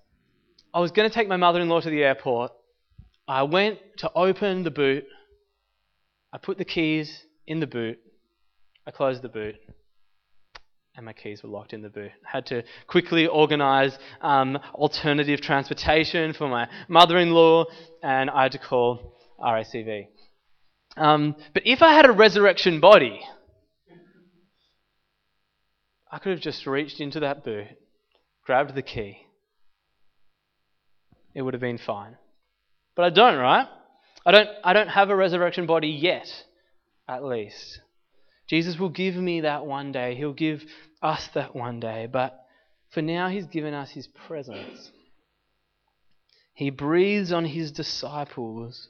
I 0.74 0.80
was 0.80 0.90
going 0.90 1.08
to 1.08 1.14
take 1.14 1.28
my 1.28 1.36
mother-in-law 1.36 1.80
to 1.80 1.90
the 1.90 2.02
airport. 2.04 2.52
I 3.26 3.44
went 3.44 3.78
to 3.98 4.12
open 4.14 4.64
the 4.64 4.70
boot. 4.70 5.06
I 6.34 6.36
put 6.36 6.58
the 6.58 6.64
keys 6.66 7.24
in 7.46 7.60
the 7.60 7.66
boot. 7.66 7.98
I 8.86 8.90
closed 8.90 9.22
the 9.22 9.30
boot 9.30 9.54
and 10.96 11.04
my 11.04 11.12
keys 11.12 11.42
were 11.42 11.48
locked 11.48 11.72
in 11.72 11.82
the 11.82 11.88
boot. 11.88 12.12
I 12.26 12.30
had 12.36 12.46
to 12.46 12.62
quickly 12.86 13.26
organise 13.26 13.96
um, 14.20 14.58
alternative 14.74 15.40
transportation 15.40 16.32
for 16.32 16.48
my 16.48 16.68
mother-in-law, 16.88 17.66
and 18.02 18.30
I 18.30 18.44
had 18.44 18.52
to 18.52 18.58
call 18.58 19.16
RACV. 19.40 20.06
Um, 20.96 21.34
but 21.52 21.64
if 21.66 21.82
I 21.82 21.92
had 21.92 22.06
a 22.06 22.12
resurrection 22.12 22.80
body, 22.80 23.20
I 26.10 26.18
could 26.18 26.30
have 26.30 26.40
just 26.40 26.66
reached 26.66 27.00
into 27.00 27.20
that 27.20 27.44
boot, 27.44 27.66
grabbed 28.44 28.74
the 28.76 28.82
key. 28.82 29.26
It 31.34 31.42
would 31.42 31.54
have 31.54 31.60
been 31.60 31.78
fine. 31.78 32.16
But 32.94 33.06
I 33.06 33.10
don't, 33.10 33.36
right? 33.36 33.66
I 34.24 34.30
don't, 34.30 34.48
I 34.62 34.72
don't 34.72 34.88
have 34.88 35.10
a 35.10 35.16
resurrection 35.16 35.66
body 35.66 35.88
yet, 35.88 36.28
at 37.08 37.24
least. 37.24 37.80
Jesus 38.48 38.78
will 38.78 38.90
give 38.90 39.16
me 39.16 39.42
that 39.42 39.64
one 39.66 39.92
day. 39.92 40.14
He'll 40.14 40.32
give 40.32 40.64
us 41.02 41.28
that 41.34 41.56
one 41.56 41.80
day. 41.80 42.08
But 42.10 42.38
for 42.90 43.02
now, 43.02 43.28
He's 43.28 43.46
given 43.46 43.74
us 43.74 43.90
His 43.90 44.06
presence. 44.06 44.90
He 46.54 46.70
breathes 46.70 47.32
on 47.32 47.44
His 47.44 47.72
disciples 47.72 48.88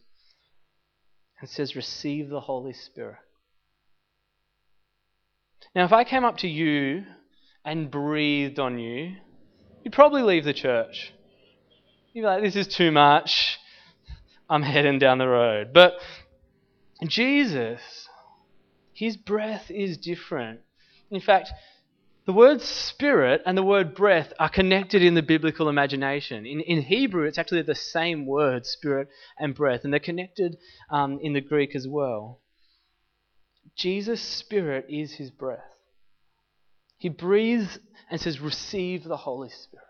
and 1.41 1.49
says, 1.49 1.77
Receive 1.77 2.29
the 2.29 2.41
Holy 2.41 2.73
Spirit. 2.73 3.19
Now, 5.75 5.85
if 5.85 5.93
I 5.93 6.05
came 6.05 6.25
up 6.25 6.39
to 6.39 6.49
you 6.49 7.05
and 7.65 7.91
breathed 7.91 8.59
on 8.59 8.79
you, 8.79 9.17
you'd 9.83 9.93
probably 9.93 10.23
leave 10.23 10.45
the 10.45 10.53
church. 10.53 11.13
You'd 12.13 12.23
be 12.23 12.27
like, 12.27 12.43
This 12.43 12.57
is 12.57 12.69
too 12.69 12.91
much. 12.91 13.59
I'm 14.49 14.63
heading 14.63 14.99
down 14.99 15.19
the 15.19 15.27
road. 15.27 15.73
But 15.73 15.95
Jesus, 17.07 18.04
his 18.95 19.17
breath 19.17 19.71
is 19.71 19.99
different. 19.99 20.61
In 21.11 21.21
fact, 21.21 21.51
the 22.27 22.33
word 22.33 22.63
spirit 22.63 23.43
and 23.45 23.59
the 23.59 23.63
word 23.63 23.95
breath 23.95 24.33
are 24.39 24.49
connected 24.49 25.03
in 25.03 25.15
the 25.15 25.23
biblical 25.23 25.69
imagination. 25.69 26.47
In, 26.47 26.61
in 26.61 26.83
Hebrew, 26.83 27.27
it's 27.27 27.37
actually 27.37 27.63
the 27.63 27.75
same 27.75 28.25
word, 28.25 28.65
spirit 28.65 29.09
and 29.39 29.55
breath, 29.55 29.85
and 29.85 29.93
they're 29.93 30.01
connected 30.01 30.57
um, 30.91 31.19
in 31.21 31.35
the 31.35 31.43
Greek 31.43 31.77
as 31.77 31.87
well. 31.87 32.41
Jesus' 33.77 34.23
spirit 34.23 34.87
is 34.89 35.13
his 35.13 35.31
breath. 35.31 35.59
He 36.97 37.09
breathes 37.11 37.79
and 38.11 38.21
says, 38.21 38.41
Receive 38.41 39.05
the 39.05 39.19
Holy 39.19 39.51
Spirit. 39.51 39.85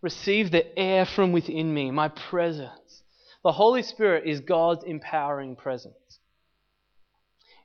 Receive 0.00 0.50
the 0.50 0.78
air 0.78 1.04
from 1.04 1.32
within 1.32 1.74
me, 1.74 1.90
my 1.90 2.08
presence. 2.08 3.02
The 3.42 3.52
Holy 3.52 3.82
Spirit 3.82 4.26
is 4.26 4.40
God's 4.40 4.84
empowering 4.84 5.56
presence. 5.56 6.19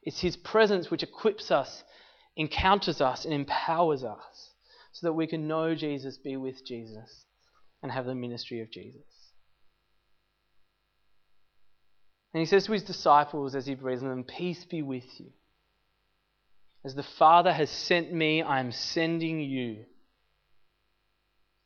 It's 0.05 0.21
His 0.21 0.37
presence 0.37 0.91
which 0.91 1.03
equips 1.03 1.51
us, 1.51 1.83
encounters 2.37 3.01
us, 3.01 3.25
and 3.25 3.33
empowers 3.33 4.03
us 4.03 4.51
so 4.91 5.07
that 5.07 5.13
we 5.13 5.27
can 5.27 5.47
know 5.47 5.75
Jesus, 5.75 6.17
be 6.17 6.37
with 6.37 6.65
Jesus, 6.65 7.25
and 7.83 7.91
have 7.91 8.05
the 8.05 8.15
ministry 8.15 8.61
of 8.61 8.71
Jesus. 8.71 9.01
And 12.33 12.39
He 12.39 12.45
says 12.45 12.65
to 12.65 12.73
His 12.73 12.83
disciples 12.83 13.55
as 13.55 13.65
He 13.65 13.75
on 13.75 13.99
them, 13.99 14.23
Peace 14.23 14.63
be 14.65 14.81
with 14.81 15.19
you. 15.19 15.31
As 16.85 16.93
the 16.93 17.03
Father 17.03 17.51
has 17.51 17.69
sent 17.69 18.13
me, 18.13 18.43
I 18.43 18.59
am 18.59 18.71
sending 18.71 19.39
you. 19.39 19.85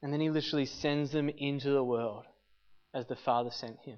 And 0.01 0.13
then 0.13 0.21
He 0.21 0.29
literally 0.29 0.65
sends 0.65 1.11
them 1.11 1.27
into 1.29 1.71
the 1.71 1.83
world 1.83 2.23
as 2.93 3.05
the 3.07 3.17
Father 3.17 3.51
sent 3.51 3.79
Him. 3.83 3.97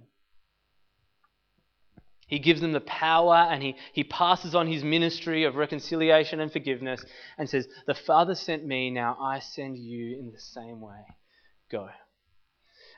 He 2.32 2.40
gives 2.40 2.62
them 2.62 2.72
the 2.72 2.80
power 2.80 3.36
and 3.36 3.62
he, 3.62 3.76
he 3.92 4.06
passes 4.06 4.56
on 4.56 4.66
his 4.66 4.86
ministry 4.86 5.44
of 5.44 5.56
reconciliation 5.56 6.40
and 6.40 6.50
forgiveness 6.50 7.04
and 7.38 7.50
says, 7.50 7.68
The 7.88 7.94
Father 7.94 8.36
sent 8.36 8.66
me, 8.66 8.90
now 8.90 9.18
I 9.22 9.40
send 9.40 9.78
you 9.78 10.18
in 10.18 10.32
the 10.32 10.40
same 10.40 10.80
way. 10.80 11.02
Go. 11.70 11.90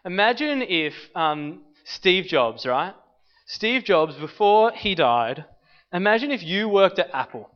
Imagine 0.05 0.61
if 0.61 0.93
um, 1.15 1.63
Steve 1.83 2.25
Jobs, 2.25 2.67
right? 2.67 2.93
Steve 3.47 3.83
Jobs, 3.83 4.15
before 4.17 4.71
he 4.71 4.93
died, 4.93 5.45
imagine 5.91 6.29
if 6.29 6.43
you 6.43 6.69
worked 6.69 6.99
at 6.99 7.09
Apple 7.11 7.49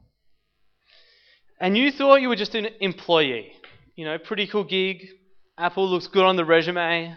and 1.61 1.77
you 1.77 1.91
thought 1.91 2.21
you 2.21 2.29
were 2.29 2.35
just 2.35 2.55
an 2.55 2.69
employee. 2.79 3.51
You 3.95 4.05
know, 4.05 4.17
pretty 4.17 4.47
cool 4.47 4.63
gig. 4.63 5.05
Apple 5.59 5.87
looks 5.87 6.07
good 6.07 6.25
on 6.25 6.37
the 6.37 6.45
resume 6.45 7.15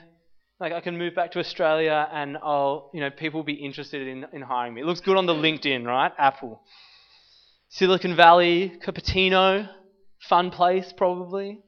like 0.60 0.72
I 0.74 0.80
can 0.80 0.98
move 0.98 1.14
back 1.14 1.32
to 1.32 1.38
Australia 1.38 2.06
and 2.12 2.36
I'll, 2.36 2.90
you 2.92 3.00
know, 3.00 3.10
people 3.10 3.38
will 3.38 3.44
be 3.44 3.54
interested 3.54 4.06
in, 4.06 4.26
in 4.32 4.42
hiring 4.42 4.74
me. 4.74 4.82
It 4.82 4.84
looks 4.84 5.00
good 5.00 5.16
on 5.16 5.24
the 5.24 5.32
LinkedIn, 5.32 5.86
right? 5.86 6.12
Apple. 6.18 6.60
Silicon 7.70 8.14
Valley, 8.14 8.74
Cupertino, 8.84 9.68
fun 10.28 10.50
place 10.50 10.92
probably. 10.94 11.60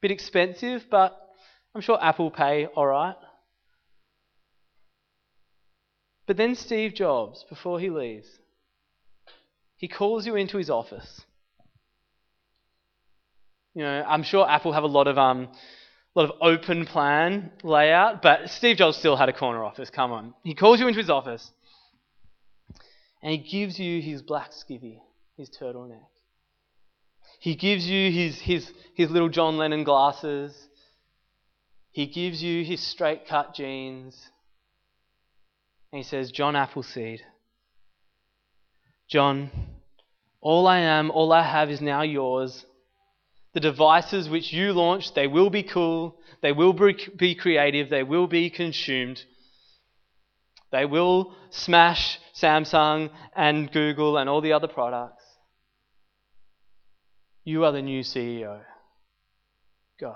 Bit 0.00 0.12
expensive, 0.12 0.86
but 0.88 1.18
I'm 1.74 1.80
sure 1.80 1.98
Apple 2.00 2.30
pay 2.30 2.66
all 2.66 2.86
right. 2.86 3.16
But 6.28 6.36
then 6.36 6.54
Steve 6.54 6.94
Jobs, 6.94 7.44
before 7.48 7.80
he 7.80 7.90
leaves, 7.90 8.28
he 9.76 9.88
calls 9.88 10.26
you 10.26 10.36
into 10.36 10.58
his 10.58 10.70
office. 10.70 11.22
You 13.74 13.82
know, 13.82 14.04
I'm 14.06 14.22
sure 14.22 14.48
Apple 14.48 14.72
have 14.72 14.84
a 14.84 14.88
lot 14.88 15.08
of 15.08 15.18
um, 15.18 15.48
lot 16.18 16.30
of 16.30 16.36
open 16.40 16.84
plan 16.84 17.52
layout, 17.62 18.22
but 18.22 18.50
Steve 18.50 18.76
Jobs 18.76 18.96
still 18.96 19.16
had 19.16 19.28
a 19.28 19.32
corner 19.32 19.62
office. 19.64 19.88
Come 19.90 20.10
on. 20.10 20.34
He 20.42 20.54
calls 20.54 20.80
you 20.80 20.88
into 20.88 20.98
his 20.98 21.10
office 21.10 21.50
and 23.22 23.32
he 23.32 23.38
gives 23.38 23.78
you 23.78 24.02
his 24.02 24.22
black 24.22 24.50
skivvy, 24.50 24.98
his 25.36 25.48
turtleneck. 25.48 26.06
He 27.40 27.54
gives 27.54 27.88
you 27.88 28.10
his, 28.10 28.40
his, 28.40 28.70
his 28.94 29.10
little 29.10 29.28
John 29.28 29.58
Lennon 29.58 29.84
glasses. 29.84 30.56
He 31.92 32.06
gives 32.06 32.42
you 32.42 32.64
his 32.64 32.80
straight 32.80 33.28
cut 33.28 33.54
jeans. 33.54 34.30
And 35.92 35.98
he 35.98 36.02
says, 36.02 36.32
John 36.32 36.54
Appleseed, 36.54 37.20
John, 39.08 39.50
all 40.40 40.66
I 40.66 40.80
am, 40.80 41.10
all 41.10 41.32
I 41.32 41.42
have 41.42 41.70
is 41.70 41.80
now 41.80 42.02
yours. 42.02 42.66
The 43.58 43.70
devices 43.72 44.28
which 44.28 44.52
you 44.52 44.72
launch, 44.72 45.14
they 45.14 45.26
will 45.26 45.50
be 45.50 45.64
cool, 45.64 46.20
they 46.42 46.52
will 46.52 46.72
be 46.72 47.34
creative, 47.34 47.90
they 47.90 48.04
will 48.04 48.28
be 48.28 48.50
consumed. 48.50 49.24
They 50.70 50.84
will 50.84 51.34
smash 51.50 52.20
Samsung 52.40 53.10
and 53.34 53.72
Google 53.72 54.16
and 54.16 54.30
all 54.30 54.40
the 54.40 54.52
other 54.52 54.68
products. 54.68 55.24
You 57.42 57.64
are 57.64 57.72
the 57.72 57.82
new 57.82 58.02
CEO. 58.02 58.60
Go. 59.98 60.14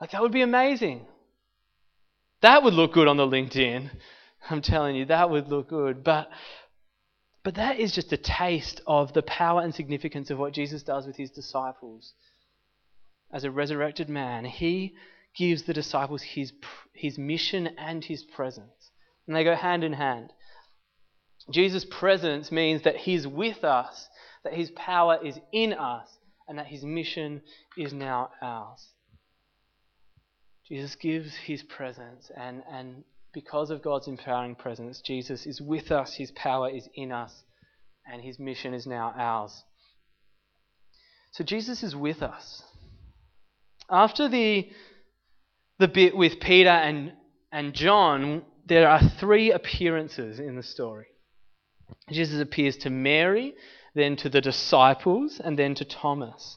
Like, 0.00 0.12
that 0.12 0.22
would 0.22 0.32
be 0.32 0.40
amazing. 0.40 1.06
That 2.40 2.62
would 2.62 2.72
look 2.72 2.94
good 2.94 3.08
on 3.08 3.18
the 3.18 3.26
LinkedIn. 3.26 3.90
I'm 4.48 4.62
telling 4.62 4.96
you, 4.96 5.04
that 5.04 5.28
would 5.28 5.48
look 5.48 5.68
good. 5.68 6.02
But 6.02 6.30
but 7.44 7.54
that 7.54 7.78
is 7.78 7.92
just 7.92 8.12
a 8.12 8.16
taste 8.16 8.80
of 8.86 9.12
the 9.12 9.22
power 9.22 9.62
and 9.62 9.74
significance 9.74 10.30
of 10.30 10.38
what 10.38 10.52
Jesus 10.52 10.82
does 10.82 11.06
with 11.06 11.16
his 11.16 11.30
disciples. 11.30 12.12
As 13.32 13.44
a 13.44 13.50
resurrected 13.50 14.08
man, 14.08 14.44
he 14.44 14.94
gives 15.36 15.62
the 15.62 15.74
disciples 15.74 16.22
his, 16.22 16.52
his 16.92 17.18
mission 17.18 17.68
and 17.78 18.04
his 18.04 18.24
presence. 18.24 18.90
And 19.26 19.36
they 19.36 19.44
go 19.44 19.54
hand 19.54 19.84
in 19.84 19.92
hand. 19.92 20.32
Jesus' 21.50 21.84
presence 21.84 22.50
means 22.50 22.82
that 22.82 22.96
he's 22.96 23.26
with 23.26 23.64
us, 23.64 24.08
that 24.44 24.54
his 24.54 24.70
power 24.72 25.18
is 25.24 25.38
in 25.52 25.72
us, 25.72 26.08
and 26.46 26.58
that 26.58 26.66
his 26.66 26.82
mission 26.82 27.42
is 27.76 27.92
now 27.92 28.30
ours. 28.42 28.88
Jesus 30.66 30.96
gives 30.96 31.34
his 31.34 31.62
presence, 31.62 32.30
and, 32.36 32.62
and 32.70 33.04
because 33.32 33.70
of 33.70 33.82
God's 33.82 34.08
empowering 34.08 34.54
presence, 34.54 35.00
Jesus 35.00 35.46
is 35.46 35.60
with 35.60 35.90
us, 35.90 36.14
his 36.14 36.30
power 36.32 36.68
is 36.68 36.88
in 36.94 37.12
us, 37.12 37.42
and 38.10 38.22
his 38.22 38.38
mission 38.38 38.74
is 38.74 38.86
now 38.86 39.12
ours. 39.16 39.64
So 41.32 41.44
Jesus 41.44 41.82
is 41.82 41.94
with 41.94 42.22
us. 42.22 42.62
After 43.90 44.28
the, 44.28 44.68
the 45.78 45.88
bit 45.88 46.16
with 46.16 46.40
Peter 46.40 46.70
and, 46.70 47.12
and 47.52 47.74
John, 47.74 48.42
there 48.66 48.88
are 48.88 49.00
three 49.18 49.52
appearances 49.52 50.38
in 50.38 50.56
the 50.56 50.62
story. 50.62 51.06
Jesus 52.10 52.40
appears 52.40 52.76
to 52.78 52.90
Mary 52.90 53.54
then 53.98 54.16
to 54.16 54.28
the 54.28 54.40
disciples, 54.40 55.40
and 55.42 55.58
then 55.58 55.74
to 55.74 55.84
Thomas. 55.84 56.56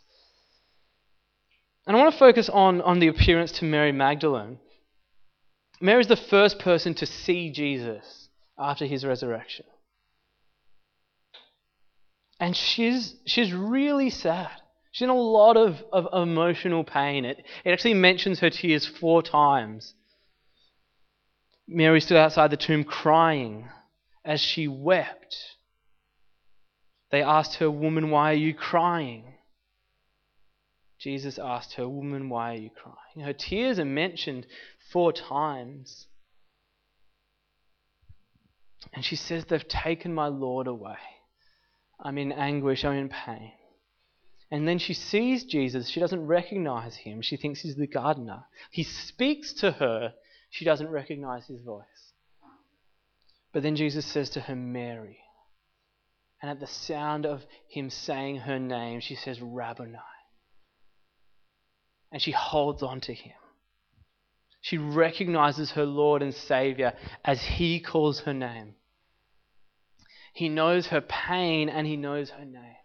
And 1.85 1.97
I 1.97 1.99
want 1.99 2.13
to 2.13 2.19
focus 2.19 2.49
on, 2.49 2.81
on 2.81 2.99
the 2.99 3.07
appearance 3.07 3.51
to 3.53 3.65
Mary 3.65 3.91
Magdalene. 3.91 4.59
Mary 5.81 6.01
is 6.01 6.07
the 6.07 6.15
first 6.15 6.59
person 6.59 6.93
to 6.93 7.05
see 7.05 7.51
Jesus 7.51 8.29
after 8.57 8.85
his 8.85 9.03
resurrection. 9.03 9.65
And 12.39 12.55
she's, 12.55 13.15
she's 13.25 13.53
really 13.53 14.11
sad. 14.11 14.51
She's 14.91 15.05
in 15.05 15.09
a 15.09 15.15
lot 15.15 15.57
of, 15.57 15.83
of 15.91 16.07
emotional 16.13 16.83
pain. 16.83 17.25
It, 17.25 17.43
it 17.65 17.71
actually 17.71 17.95
mentions 17.95 18.39
her 18.39 18.49
tears 18.49 18.85
four 18.85 19.23
times. 19.23 19.93
Mary 21.67 22.01
stood 22.01 22.17
outside 22.17 22.51
the 22.51 22.57
tomb 22.57 22.83
crying 22.83 23.69
as 24.23 24.41
she 24.41 24.67
wept. 24.67 25.37
They 27.11 27.23
asked 27.23 27.55
her, 27.55 27.71
Woman, 27.71 28.09
why 28.09 28.31
are 28.31 28.35
you 28.35 28.53
crying? 28.53 29.35
Jesus 30.99 31.39
asked 31.39 31.73
her, 31.73 31.87
Woman, 31.87 32.29
why 32.29 32.53
are 32.53 32.59
you 32.59 32.69
crying? 32.69 33.25
Her 33.25 33.33
tears 33.33 33.79
are 33.79 33.85
mentioned 33.85 34.45
four 34.91 35.13
times. 35.13 36.07
And 38.93 39.03
she 39.05 39.15
says, 39.15 39.45
They've 39.45 39.67
taken 39.67 40.13
my 40.13 40.27
Lord 40.27 40.67
away. 40.67 40.97
I'm 41.99 42.17
in 42.17 42.31
anguish, 42.31 42.83
I'm 42.83 42.97
in 42.97 43.09
pain. 43.09 43.53
And 44.49 44.67
then 44.67 44.79
she 44.79 44.93
sees 44.93 45.45
Jesus. 45.45 45.87
She 45.87 45.99
doesn't 45.99 46.27
recognize 46.27 46.95
him. 46.95 47.21
She 47.21 47.37
thinks 47.37 47.61
he's 47.61 47.75
the 47.75 47.87
gardener. 47.87 48.43
He 48.69 48.83
speaks 48.83 49.53
to 49.53 49.71
her. 49.71 50.13
She 50.49 50.65
doesn't 50.65 50.89
recognize 50.89 51.45
his 51.45 51.61
voice. 51.61 51.85
But 53.53 53.63
then 53.63 53.77
Jesus 53.77 54.05
says 54.05 54.29
to 54.31 54.41
her, 54.41 54.55
Mary. 54.55 55.19
And 56.41 56.51
at 56.51 56.59
the 56.59 56.67
sound 56.67 57.25
of 57.25 57.45
him 57.69 57.89
saying 57.89 58.37
her 58.37 58.59
name, 58.59 58.99
she 58.99 59.15
says, 59.15 59.39
Rabboni 59.41 59.97
and 62.11 62.21
she 62.21 62.31
holds 62.31 62.83
on 62.83 62.99
to 63.01 63.13
him. 63.13 63.33
She 64.61 64.77
recognizes 64.77 65.71
her 65.71 65.85
Lord 65.85 66.21
and 66.21 66.33
Savior 66.33 66.93
as 67.25 67.41
he 67.41 67.79
calls 67.79 68.21
her 68.21 68.33
name. 68.33 68.75
He 70.33 70.49
knows 70.49 70.87
her 70.87 71.01
pain 71.01 71.67
and 71.67 71.85
he 71.85 71.97
knows 71.97 72.29
her 72.29 72.45
name. 72.45 72.75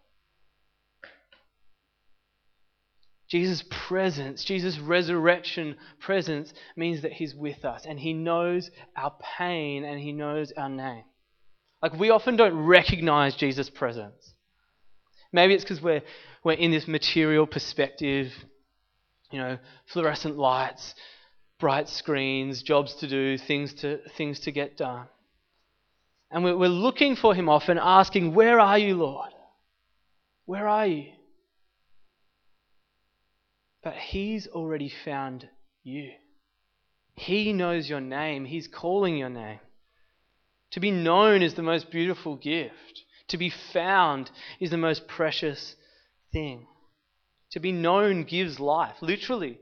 Jesus' 3.29 3.63
presence, 3.69 4.43
Jesus' 4.43 4.79
resurrection 4.79 5.75
presence 5.99 6.53
means 6.75 7.01
that 7.01 7.13
he's 7.13 7.35
with 7.35 7.65
us 7.65 7.85
and 7.85 7.99
he 7.99 8.13
knows 8.13 8.71
our 8.95 9.13
pain 9.37 9.83
and 9.83 9.99
he 9.99 10.13
knows 10.13 10.53
our 10.53 10.69
name. 10.69 11.03
Like 11.81 11.93
we 11.93 12.09
often 12.09 12.37
don't 12.37 12.55
recognize 12.65 13.35
Jesus' 13.35 13.69
presence. 13.69 14.33
Maybe 15.33 15.53
it's 15.53 15.63
because 15.63 15.81
we're, 15.81 16.03
we're 16.43 16.53
in 16.53 16.71
this 16.71 16.87
material 16.87 17.45
perspective 17.45 18.31
you 19.31 19.39
know, 19.39 19.57
fluorescent 19.87 20.37
lights, 20.37 20.95
bright 21.59 21.89
screens, 21.89 22.61
jobs 22.61 22.95
to 22.95 23.07
do, 23.07 23.37
things 23.37 23.73
to, 23.75 23.99
things 24.17 24.39
to 24.41 24.51
get 24.51 24.77
done. 24.77 25.07
And 26.29 26.43
we're, 26.43 26.57
we're 26.57 26.67
looking 26.67 27.15
for 27.15 27.33
him 27.33 27.49
often, 27.49 27.79
asking, 27.81 28.33
Where 28.33 28.59
are 28.59 28.77
you, 28.77 28.95
Lord? 28.95 29.31
Where 30.45 30.67
are 30.67 30.87
you? 30.87 31.11
But 33.83 33.95
he's 33.95 34.47
already 34.47 34.91
found 35.05 35.47
you. 35.83 36.11
He 37.15 37.53
knows 37.53 37.89
your 37.89 38.01
name, 38.01 38.45
he's 38.45 38.67
calling 38.67 39.17
your 39.17 39.29
name. 39.29 39.59
To 40.71 40.79
be 40.79 40.91
known 40.91 41.41
is 41.41 41.55
the 41.55 41.63
most 41.63 41.89
beautiful 41.89 42.35
gift. 42.35 43.03
To 43.29 43.37
be 43.37 43.51
found 43.73 44.29
is 44.59 44.69
the 44.69 44.77
most 44.77 45.07
precious 45.07 45.75
thing. 46.31 46.67
To 47.51 47.59
be 47.59 47.71
known 47.71 48.23
gives 48.23 48.59
life, 48.59 48.95
literally. 49.01 49.57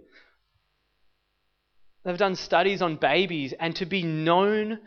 They've 2.05 2.18
done 2.18 2.35
studies 2.35 2.83
on 2.83 2.98
babies, 2.98 3.53
and 3.59 3.75
to 3.77 3.85
be 3.87 4.03
known 4.03 4.79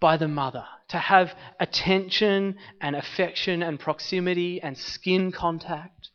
by 0.00 0.16
the 0.16 0.28
mother, 0.28 0.64
to 0.88 0.98
have 0.98 1.34
attention 1.60 2.56
and 2.80 2.96
affection 2.96 3.62
and 3.62 3.78
proximity 3.78 4.60
and 4.62 4.76
skin 4.76 5.32
contact, 5.32 6.08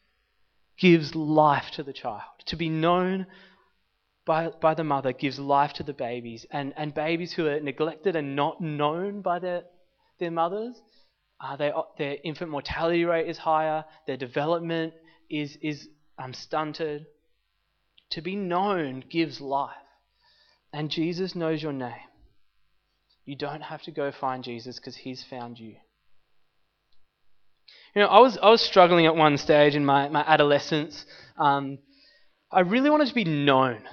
gives 0.80 1.14
life 1.14 1.70
to 1.76 1.84
the 1.84 1.94
child. 1.94 2.24
To 2.48 2.56
be 2.56 2.70
known 2.70 3.28
by, 4.26 4.50
by 4.50 4.74
the 4.74 4.84
mother 4.84 5.14
gives 5.14 5.38
life 5.38 5.74
to 5.74 5.84
the 5.84 5.94
babies. 5.94 6.48
And, 6.50 6.74
and 6.76 6.92
babies 6.92 7.32
who 7.34 7.46
are 7.46 7.60
neglected 7.60 8.16
and 8.16 8.36
not 8.36 8.60
known 8.60 9.22
by 9.22 9.38
their, 9.38 9.66
their 10.20 10.32
mothers, 10.32 10.82
uh, 11.40 11.56
their, 11.56 11.74
their 12.00 12.18
infant 12.24 12.50
mortality 12.50 13.06
rate 13.06 13.30
is 13.30 13.38
higher, 13.38 13.86
their 14.08 14.18
development 14.18 14.94
is, 15.30 15.56
is 15.62 15.88
I'm 16.18 16.34
stunted. 16.34 17.06
To 18.12 18.22
be 18.22 18.36
known 18.36 19.04
gives 19.08 19.40
life. 19.40 19.76
And 20.76 20.92
Jesus 20.92 21.36
knows 21.36 21.64
your 21.64 21.72
name. 21.72 21.94
You 23.24 23.38
don't 23.38 23.62
have 23.62 23.82
to 23.84 23.92
go 23.92 24.12
find 24.12 24.44
Jesus 24.44 24.76
because 24.78 24.98
he's 24.98 25.24
found 25.24 25.58
you. 25.58 25.76
You 27.96 28.02
know, 28.02 28.08
I 28.08 28.20
was, 28.20 28.38
I 28.38 28.50
was 28.50 28.62
struggling 28.62 29.06
at 29.06 29.16
one 29.16 29.38
stage 29.38 29.74
in 29.74 29.86
my, 29.86 30.10
my 30.10 30.22
adolescence. 30.28 31.06
Um, 31.38 31.78
I 32.52 32.60
really 32.60 32.90
wanted 32.90 33.08
to 33.08 33.16
be 33.16 33.24
known. 33.24 33.84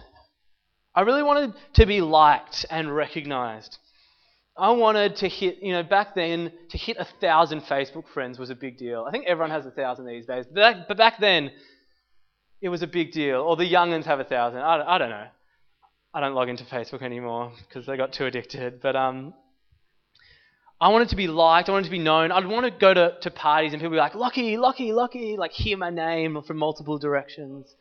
I 0.92 1.03
really 1.03 1.23
wanted 1.23 1.55
to 1.75 1.87
be 1.87 2.01
liked 2.01 2.66
and 2.68 2.92
recognized. 2.92 3.79
I 4.59 4.73
wanted 4.73 5.14
to 5.16 5.29
hit, 5.29 5.62
you 5.62 5.73
know, 5.73 5.85
back 5.85 6.16
then, 6.16 6.51
to 6.71 6.79
hit 6.79 6.97
a 6.99 7.07
thousand 7.21 7.61
Facebook 7.61 8.09
friends 8.12 8.40
was 8.40 8.51
a 8.51 8.57
big 8.57 8.77
deal. 8.77 9.05
I 9.07 9.12
think 9.12 9.27
everyone 9.29 9.51
has 9.53 9.66
a 9.66 9.71
thousand 9.71 10.07
these 10.07 10.27
days. 10.27 10.47
But 10.47 10.57
back, 10.57 10.77
but 10.88 10.97
back 10.97 11.21
then, 11.21 11.53
it 12.61 12.71
was 12.71 12.83
a 12.83 12.88
big 12.88 13.12
deal. 13.12 13.40
Or 13.40 13.55
the 13.55 13.73
youngins 13.73 14.05
have 14.07 14.18
a 14.18 14.25
thousand. 14.25 14.62
I, 14.62 14.97
I 14.97 14.99
don't 14.99 15.11
know. 15.11 15.29
I 16.14 16.20
don't 16.20 16.35
log 16.35 16.51
into 16.51 16.64
Facebook 16.64 17.01
anymore 17.01 17.53
because 17.66 17.87
they 17.87 17.96
got 17.96 18.12
too 18.12 18.27
addicted. 18.27 18.83
But 18.83 18.96
um, 18.96 19.33
I 20.79 20.88
wanted 20.88 21.09
to 21.09 21.16
be 21.16 21.27
liked. 21.27 21.68
I 21.68 21.72
wanted 21.72 21.87
to 21.87 21.90
be 21.90 21.98
known. 21.98 22.31
I'd 22.31 22.46
want 22.46 22.66
to 22.66 22.70
go 22.70 22.92
to, 22.92 23.16
to 23.22 23.31
parties 23.31 23.72
and 23.72 23.81
people 23.81 23.92
be 23.92 23.98
like, 23.98 24.14
Lockie, 24.14 24.59
Lockie, 24.59 24.92
Lockie, 24.92 25.37
like 25.38 25.53
hear 25.53 25.79
my 25.79 25.88
name 25.88 26.42
from 26.42 26.59
multiple 26.59 26.98
directions. 26.98 27.75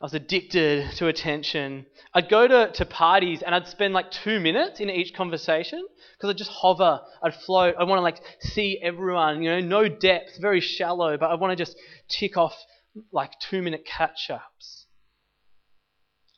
I 0.00 0.04
was 0.04 0.14
addicted 0.14 0.92
to 0.92 1.08
attention. 1.08 1.86
I'd 2.14 2.28
go 2.28 2.46
to, 2.46 2.70
to 2.70 2.84
parties 2.84 3.42
and 3.42 3.52
I'd 3.52 3.66
spend 3.66 3.94
like 3.94 4.12
two 4.12 4.38
minutes 4.38 4.78
in 4.78 4.88
each 4.88 5.12
conversation 5.12 5.84
because 6.16 6.30
I'd 6.30 6.38
just 6.38 6.52
hover, 6.52 7.00
I'd 7.20 7.34
float. 7.34 7.74
I 7.76 7.82
want 7.82 7.98
to 7.98 8.02
like 8.02 8.20
see 8.38 8.78
everyone, 8.80 9.42
you 9.42 9.50
know, 9.50 9.60
no 9.60 9.88
depth, 9.88 10.38
very 10.40 10.60
shallow, 10.60 11.16
but 11.16 11.32
I 11.32 11.34
want 11.34 11.50
to 11.50 11.56
just 11.56 11.76
tick 12.08 12.36
off 12.36 12.54
like 13.10 13.32
two 13.40 13.60
minute 13.60 13.84
catch 13.84 14.30
ups. 14.30 14.77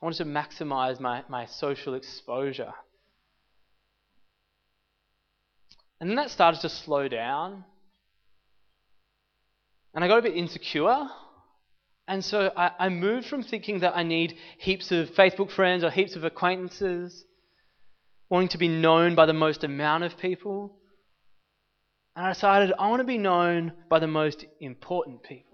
I 0.00 0.06
wanted 0.06 0.18
to 0.18 0.24
maximize 0.24 0.98
my, 0.98 1.22
my 1.28 1.46
social 1.46 1.94
exposure. 1.94 2.72
And 6.00 6.08
then 6.08 6.16
that 6.16 6.30
started 6.30 6.62
to 6.62 6.70
slow 6.70 7.08
down. 7.08 7.64
And 9.94 10.02
I 10.02 10.08
got 10.08 10.18
a 10.18 10.22
bit 10.22 10.36
insecure. 10.36 11.06
And 12.08 12.24
so 12.24 12.50
I, 12.56 12.70
I, 12.78 12.88
moved 12.88 13.28
from 13.28 13.42
thinking 13.42 13.80
that 13.80 13.96
I 13.96 14.02
need 14.02 14.36
heaps 14.58 14.90
of 14.90 15.10
Facebook 15.10 15.50
friends 15.50 15.84
or 15.84 15.90
heaps 15.90 16.16
of 16.16 16.24
acquaintances, 16.24 17.24
wanting 18.30 18.48
to 18.48 18.58
be 18.58 18.68
known 18.68 19.14
by 19.14 19.26
the 19.26 19.32
most 19.32 19.62
amount 19.62 20.04
of 20.04 20.16
people. 20.18 20.76
And 22.16 22.26
I 22.26 22.32
decided 22.32 22.72
I 22.78 22.88
want 22.88 23.00
to 23.00 23.04
be 23.04 23.18
known 23.18 23.72
by 23.88 23.98
the 23.98 24.08
most 24.08 24.44
important 24.60 25.22
people. 25.22 25.49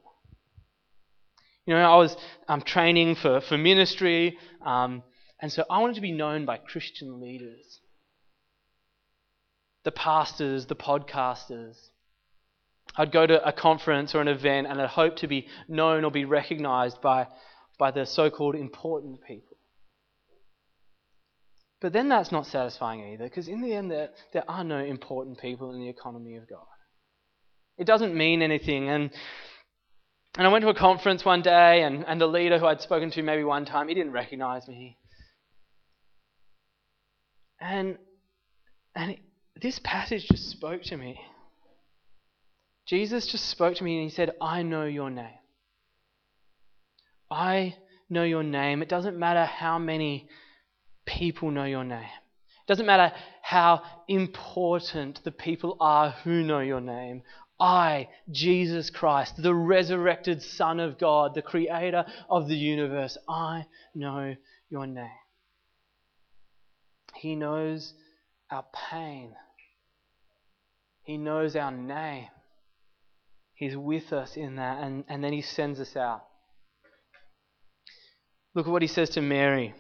You 1.67 1.75
know, 1.75 1.93
I 1.93 1.97
was 1.97 2.17
um, 2.49 2.63
training 2.63 3.17
for, 3.17 3.41
for 3.41 3.59
ministry, 3.59 4.39
um, 4.65 5.03
and 5.43 5.53
so 5.53 5.65
I 5.69 5.81
wanted 5.81 5.97
to 5.97 6.01
be 6.01 6.13
known 6.13 6.47
by 6.47 6.59
Christian 6.59 7.21
leaders 7.21 7.81
the 9.87 9.93
pastors, 9.93 10.67
the 10.67 10.75
podcasters. 10.75 11.77
I'd 12.97 13.13
go 13.13 13.25
to 13.25 13.47
a 13.47 13.53
conference 13.53 14.17
or 14.17 14.21
an 14.21 14.27
event 14.27 14.67
and 14.67 14.83
I'd 14.83 14.89
hope 14.89 15.17
to 15.19 15.29
be 15.29 15.47
known 15.69 16.05
or 16.05 16.11
be 16.11 16.25
recognized 16.25 17.01
by, 17.01 17.29
by 17.79 17.93
the 17.93 18.05
so 18.05 18.29
called 18.29 18.57
important 18.57 19.21
people. 19.23 19.57
But 21.81 21.93
then 21.93 22.09
that's 22.09 22.33
not 22.33 22.47
satisfying 22.47 23.13
either, 23.13 23.25
because 23.25 23.47
in 23.47 23.61
the 23.61 23.75
end, 23.75 23.93
there, 23.93 24.09
there 24.33 24.51
are 24.51 24.65
no 24.65 24.79
important 24.79 25.39
people 25.39 25.73
in 25.73 25.79
the 25.79 25.89
economy 25.89 26.35
of 26.35 26.49
God. 26.49 26.67
It 27.79 27.87
doesn't 27.87 28.13
mean 28.13 28.43
anything. 28.43 28.89
And 28.89 29.11
and 30.37 30.47
I 30.47 30.51
went 30.51 30.63
to 30.63 30.69
a 30.69 30.75
conference 30.75 31.25
one 31.25 31.43
day, 31.43 31.83
and, 31.83 32.05
and 32.07 32.21
the 32.21 32.27
leader 32.27 32.59
who 32.59 32.67
I'd 32.67 32.81
spoken 32.81 33.11
to 33.13 33.23
maybe 33.23 33.45
one 33.45 33.65
time, 33.65 33.89
he 33.89 33.95
didn't 33.95 34.13
recognize 34.13 34.69
me. 34.69 34.99
And, 37.61 37.97
and 38.95 39.13
it, 39.13 39.21
this 39.61 39.79
passage 39.83 40.27
just 40.29 40.51
spoke 40.51 40.83
to 40.85 40.97
me. 40.97 41.19
Jesus 42.87 43.27
just 43.27 43.47
spoke 43.47 43.77
to 43.77 43.85
me 43.85 43.97
and 43.99 44.11
he 44.11 44.15
said, 44.15 44.33
I 44.41 44.63
know 44.63 44.85
your 44.85 45.11
name. 45.11 45.39
I 47.31 47.75
know 48.09 48.23
your 48.23 48.45
name. 48.45 48.83
It 48.83 48.89
doesn't 48.89 49.19
matter 49.19 49.45
how 49.45 49.79
many 49.79 50.29
people 51.07 51.51
know 51.51 51.65
your 51.65 51.83
name. 51.83 51.99
It 52.01 52.69
doesn't 52.69 52.87
matter 52.87 53.13
how 53.43 53.83
important 54.07 55.25
the 55.25 55.33
people 55.33 55.77
are 55.81 56.11
who 56.11 56.43
know 56.43 56.61
your 56.61 56.81
name. 56.81 57.23
I, 57.59 58.09
Jesus 58.31 58.91
Christ, 58.91 59.43
the 59.43 59.55
resurrected 59.55 60.43
Son 60.43 60.79
of 60.79 60.99
God, 60.99 61.35
the 61.35 61.43
creator 61.43 62.05
of 62.29 62.49
the 62.49 62.57
universe, 62.57 63.17
I 63.29 63.67
know 63.95 64.37
your 64.69 64.87
name. 64.87 65.09
He 67.15 67.35
knows 67.35 67.95
our 68.51 68.65
pain. 68.91 69.35
He 71.03 71.17
knows 71.17 71.57
our 71.57 71.71
name. 71.71 72.29
He's 73.55 73.77
with 73.77 74.13
us 74.13 74.37
in 74.37 74.57
that, 74.57 74.83
and, 74.83 75.05
and 75.09 75.25
then 75.25 75.33
He 75.33 75.41
sends 75.41 75.81
us 75.81 75.97
out. 75.97 76.25
Look 78.55 78.67
at 78.67 78.73
what 78.73 78.83
He 78.83 78.89
says 78.89 79.11
to 79.11 79.23
Mary. 79.23 79.75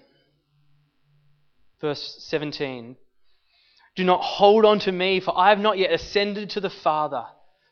Verse 1.80 2.16
17 2.20 2.96
Do 3.96 4.04
not 4.04 4.22
hold 4.22 4.64
on 4.64 4.78
to 4.80 4.92
me, 4.92 5.20
for 5.20 5.36
I 5.38 5.50
have 5.50 5.58
not 5.58 5.76
yet 5.76 5.92
ascended 5.92 6.50
to 6.50 6.60
the 6.60 6.70
Father. 6.70 7.26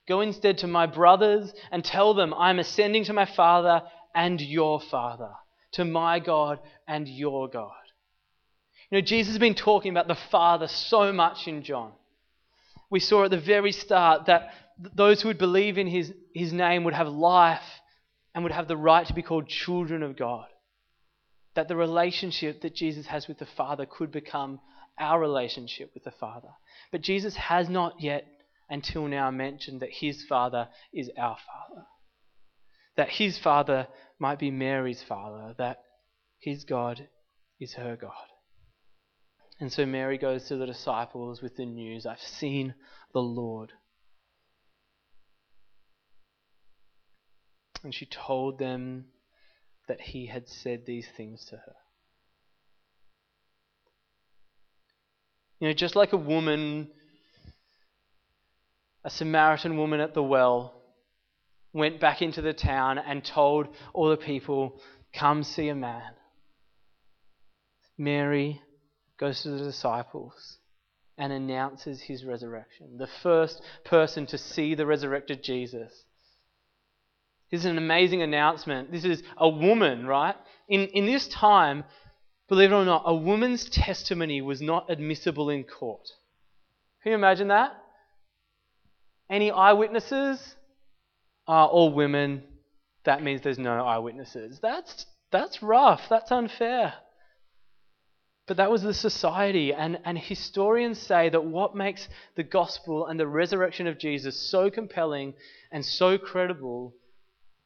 Go 0.06 0.20
instead 0.20 0.58
to 0.58 0.66
my 0.66 0.86
brothers 0.86 1.52
and 1.70 1.84
tell 1.84 2.14
them, 2.14 2.34
I 2.34 2.50
am 2.50 2.58
ascending 2.58 3.04
to 3.04 3.12
my 3.12 3.24
Father 3.24 3.82
and 4.14 4.40
your 4.40 4.80
Father, 4.80 5.30
to 5.72 5.84
my 5.84 6.20
God 6.20 6.60
and 6.86 7.08
your 7.08 7.48
God. 7.48 7.72
You 8.90 8.98
know, 8.98 9.02
Jesus 9.06 9.32
has 9.32 9.38
been 9.38 9.54
talking 9.54 9.90
about 9.90 10.08
the 10.08 10.18
Father 10.30 10.68
so 10.68 11.12
much 11.12 11.48
in 11.48 11.62
John. 11.62 11.92
We 12.90 13.00
saw 13.00 13.24
at 13.24 13.30
the 13.30 13.40
very 13.40 13.72
start 13.72 14.26
that 14.26 14.50
those 14.78 15.22
who 15.22 15.28
would 15.28 15.38
believe 15.38 15.78
in 15.78 15.86
his, 15.86 16.12
his 16.34 16.52
name 16.52 16.84
would 16.84 16.94
have 16.94 17.08
life 17.08 17.62
and 18.34 18.44
would 18.44 18.52
have 18.52 18.68
the 18.68 18.76
right 18.76 19.06
to 19.06 19.14
be 19.14 19.22
called 19.22 19.48
children 19.48 20.02
of 20.02 20.16
God. 20.16 20.46
That 21.54 21.68
the 21.68 21.76
relationship 21.76 22.62
that 22.62 22.74
Jesus 22.74 23.06
has 23.06 23.26
with 23.26 23.38
the 23.38 23.46
Father 23.46 23.86
could 23.86 24.12
become 24.12 24.60
our 24.98 25.18
relationship 25.18 25.92
with 25.94 26.04
the 26.04 26.10
Father. 26.10 26.50
But 26.92 27.00
Jesus 27.00 27.36
has 27.36 27.68
not 27.68 28.00
yet, 28.00 28.26
until 28.68 29.06
now, 29.06 29.30
mentioned 29.30 29.80
that 29.80 29.90
his 29.92 30.24
Father 30.24 30.68
is 30.92 31.10
our 31.18 31.36
Father. 31.36 31.86
That 32.96 33.08
his 33.10 33.38
Father 33.38 33.88
might 34.18 34.38
be 34.38 34.50
Mary's 34.50 35.02
Father. 35.02 35.54
That 35.58 35.78
his 36.38 36.64
God 36.64 37.08
is 37.60 37.74
her 37.74 37.96
God. 37.96 38.12
And 39.60 39.72
so 39.72 39.86
Mary 39.86 40.18
goes 40.18 40.48
to 40.48 40.56
the 40.56 40.66
disciples 40.66 41.40
with 41.40 41.56
the 41.56 41.66
news 41.66 42.06
I've 42.06 42.20
seen 42.20 42.74
the 43.12 43.20
Lord. 43.20 43.72
And 47.82 47.94
she 47.94 48.06
told 48.06 48.58
them 48.58 49.06
that 49.88 50.00
he 50.00 50.26
had 50.26 50.48
said 50.48 50.86
these 50.86 51.06
things 51.16 51.44
to 51.46 51.56
her. 51.56 51.74
You 55.60 55.68
know, 55.68 55.74
just 55.74 55.94
like 55.94 56.12
a 56.12 56.18
woman, 56.18 56.88
a 59.04 59.10
Samaritan 59.10 59.76
woman 59.76 60.00
at 60.00 60.14
the 60.14 60.22
well, 60.22 60.82
went 61.72 62.00
back 62.00 62.22
into 62.22 62.40
the 62.40 62.54
town 62.54 62.98
and 62.98 63.24
told 63.24 63.68
all 63.92 64.08
the 64.08 64.16
people, 64.16 64.80
Come 65.12 65.42
see 65.42 65.68
a 65.68 65.74
man. 65.74 66.12
Mary 67.98 68.60
goes 69.18 69.42
to 69.42 69.50
the 69.50 69.58
disciples 69.58 70.58
and 71.16 71.32
announces 71.32 72.00
his 72.00 72.24
resurrection. 72.24 72.96
The 72.98 73.08
first 73.22 73.62
person 73.84 74.26
to 74.26 74.38
see 74.38 74.74
the 74.74 74.86
resurrected 74.86 75.44
Jesus. 75.44 76.04
This 77.50 77.60
is 77.60 77.66
an 77.66 77.78
amazing 77.78 78.22
announcement. 78.22 78.90
This 78.90 79.04
is 79.04 79.22
a 79.36 79.48
woman, 79.48 80.06
right? 80.06 80.34
In, 80.68 80.86
in 80.88 81.06
this 81.06 81.28
time, 81.28 81.84
believe 82.48 82.72
it 82.72 82.74
or 82.74 82.84
not, 82.84 83.04
a 83.06 83.14
woman's 83.14 83.68
testimony 83.68 84.42
was 84.42 84.60
not 84.60 84.90
admissible 84.90 85.50
in 85.50 85.62
court. 85.62 86.08
Can 87.02 87.12
you 87.12 87.18
imagine 87.18 87.48
that? 87.48 87.76
Any 89.30 89.50
eyewitnesses? 89.50 90.56
Are 91.46 91.68
all 91.68 91.92
women. 91.92 92.42
That 93.04 93.22
means 93.22 93.42
there's 93.42 93.58
no 93.58 93.84
eyewitnesses. 93.84 94.58
That's, 94.62 95.06
that's 95.30 95.62
rough. 95.62 96.02
That's 96.08 96.32
unfair. 96.32 96.94
But 98.46 98.58
that 98.58 98.70
was 98.70 98.82
the 98.82 98.92
society, 98.92 99.72
and, 99.72 99.98
and 100.04 100.18
historians 100.18 100.98
say 100.98 101.30
that 101.30 101.44
what 101.44 101.74
makes 101.74 102.08
the 102.36 102.42
gospel 102.42 103.06
and 103.06 103.18
the 103.18 103.26
resurrection 103.26 103.86
of 103.86 103.98
Jesus 103.98 104.50
so 104.50 104.70
compelling 104.70 105.32
and 105.72 105.84
so 105.84 106.18
credible 106.18 106.94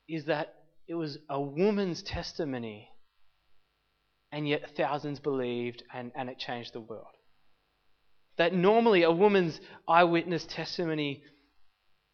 is 0.08 0.26
that 0.26 0.54
it 0.86 0.94
was 0.94 1.18
a 1.28 1.40
woman's 1.40 2.02
testimony, 2.02 2.88
and 4.30 4.48
yet 4.48 4.76
thousands 4.76 5.18
believed, 5.18 5.82
and, 5.92 6.12
and 6.14 6.30
it 6.30 6.38
changed 6.38 6.72
the 6.72 6.80
world. 6.80 7.06
That 8.36 8.54
normally 8.54 9.02
a 9.02 9.10
woman's 9.10 9.60
eyewitness 9.88 10.46
testimony 10.46 11.24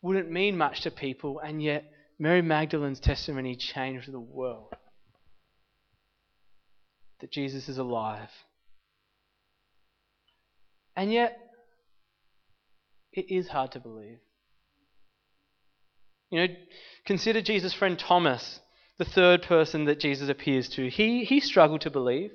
wouldn't 0.05 0.31
mean 0.31 0.57
much 0.57 0.83
to 0.83 0.91
people, 0.91 1.41
and 1.41 1.63
yet 1.63 1.91
Mary 2.19 2.43
Magdalene's 2.43 3.01
testimony 3.01 3.57
changed 3.57 4.13
the 4.13 4.21
world. 4.21 4.73
That 7.21 7.33
Jesus 7.33 7.69
is 7.69 7.79
alive 7.79 8.31
and 10.97 11.13
yet, 11.13 11.39
it 13.13 13.27
is 13.29 13.49
hard 13.49 13.73
to 13.73 13.81
believe. 13.81 14.19
You 16.31 16.47
know, 16.47 16.55
consider 17.05 17.43
Jesus' 17.43 17.75
friend 17.75 17.99
Thomas, 17.99 18.61
the 18.99 19.05
third 19.05 19.43
person 19.43 19.85
that 19.87 20.01
Jesus 20.01 20.29
appears 20.29 20.69
to. 20.71 20.89
He, 20.89 21.25
he 21.25 21.41
struggled 21.41 21.83
to 21.83 21.91
believe. 21.91 22.31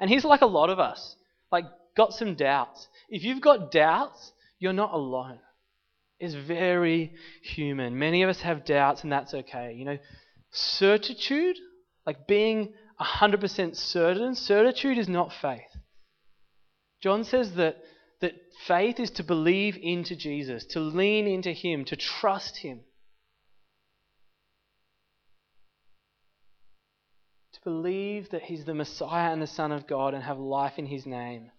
And 0.00 0.10
he's 0.10 0.24
like 0.24 0.40
a 0.40 0.46
lot 0.46 0.68
of 0.68 0.80
us, 0.80 1.16
like, 1.52 1.64
got 1.96 2.12
some 2.12 2.34
doubts. 2.34 2.88
If 3.08 3.22
you've 3.22 3.40
got 3.40 3.70
doubts, 3.70 4.32
you're 4.58 4.72
not 4.72 4.92
alone. 4.92 5.38
It's 6.22 6.34
very 6.34 7.14
human. 7.42 7.98
Many 7.98 8.22
of 8.22 8.30
us 8.30 8.42
have 8.42 8.64
doubts, 8.64 9.02
and 9.02 9.10
that's 9.10 9.34
okay. 9.34 9.74
You 9.76 9.84
know, 9.84 9.98
certitude, 10.52 11.56
like 12.06 12.28
being 12.28 12.74
100% 13.00 13.74
certain, 13.74 14.36
certitude 14.36 14.98
is 14.98 15.08
not 15.08 15.32
faith. 15.32 15.76
John 17.02 17.24
says 17.24 17.56
that 17.56 17.78
that 18.20 18.34
faith 18.68 19.00
is 19.00 19.10
to 19.10 19.24
believe 19.24 19.76
into 19.82 20.14
Jesus, 20.14 20.64
to 20.66 20.78
lean 20.78 21.26
into 21.26 21.50
Him, 21.50 21.84
to 21.86 21.96
trust 21.96 22.58
Him. 22.58 22.82
To 27.54 27.60
believe 27.64 28.30
that 28.30 28.42
He's 28.42 28.64
the 28.64 28.74
Messiah 28.74 29.32
and 29.32 29.42
the 29.42 29.48
Son 29.48 29.72
of 29.72 29.88
God 29.88 30.14
and 30.14 30.22
have 30.22 30.38
life 30.38 30.74
in 30.78 30.86
His 30.86 31.04
name. 31.04 31.50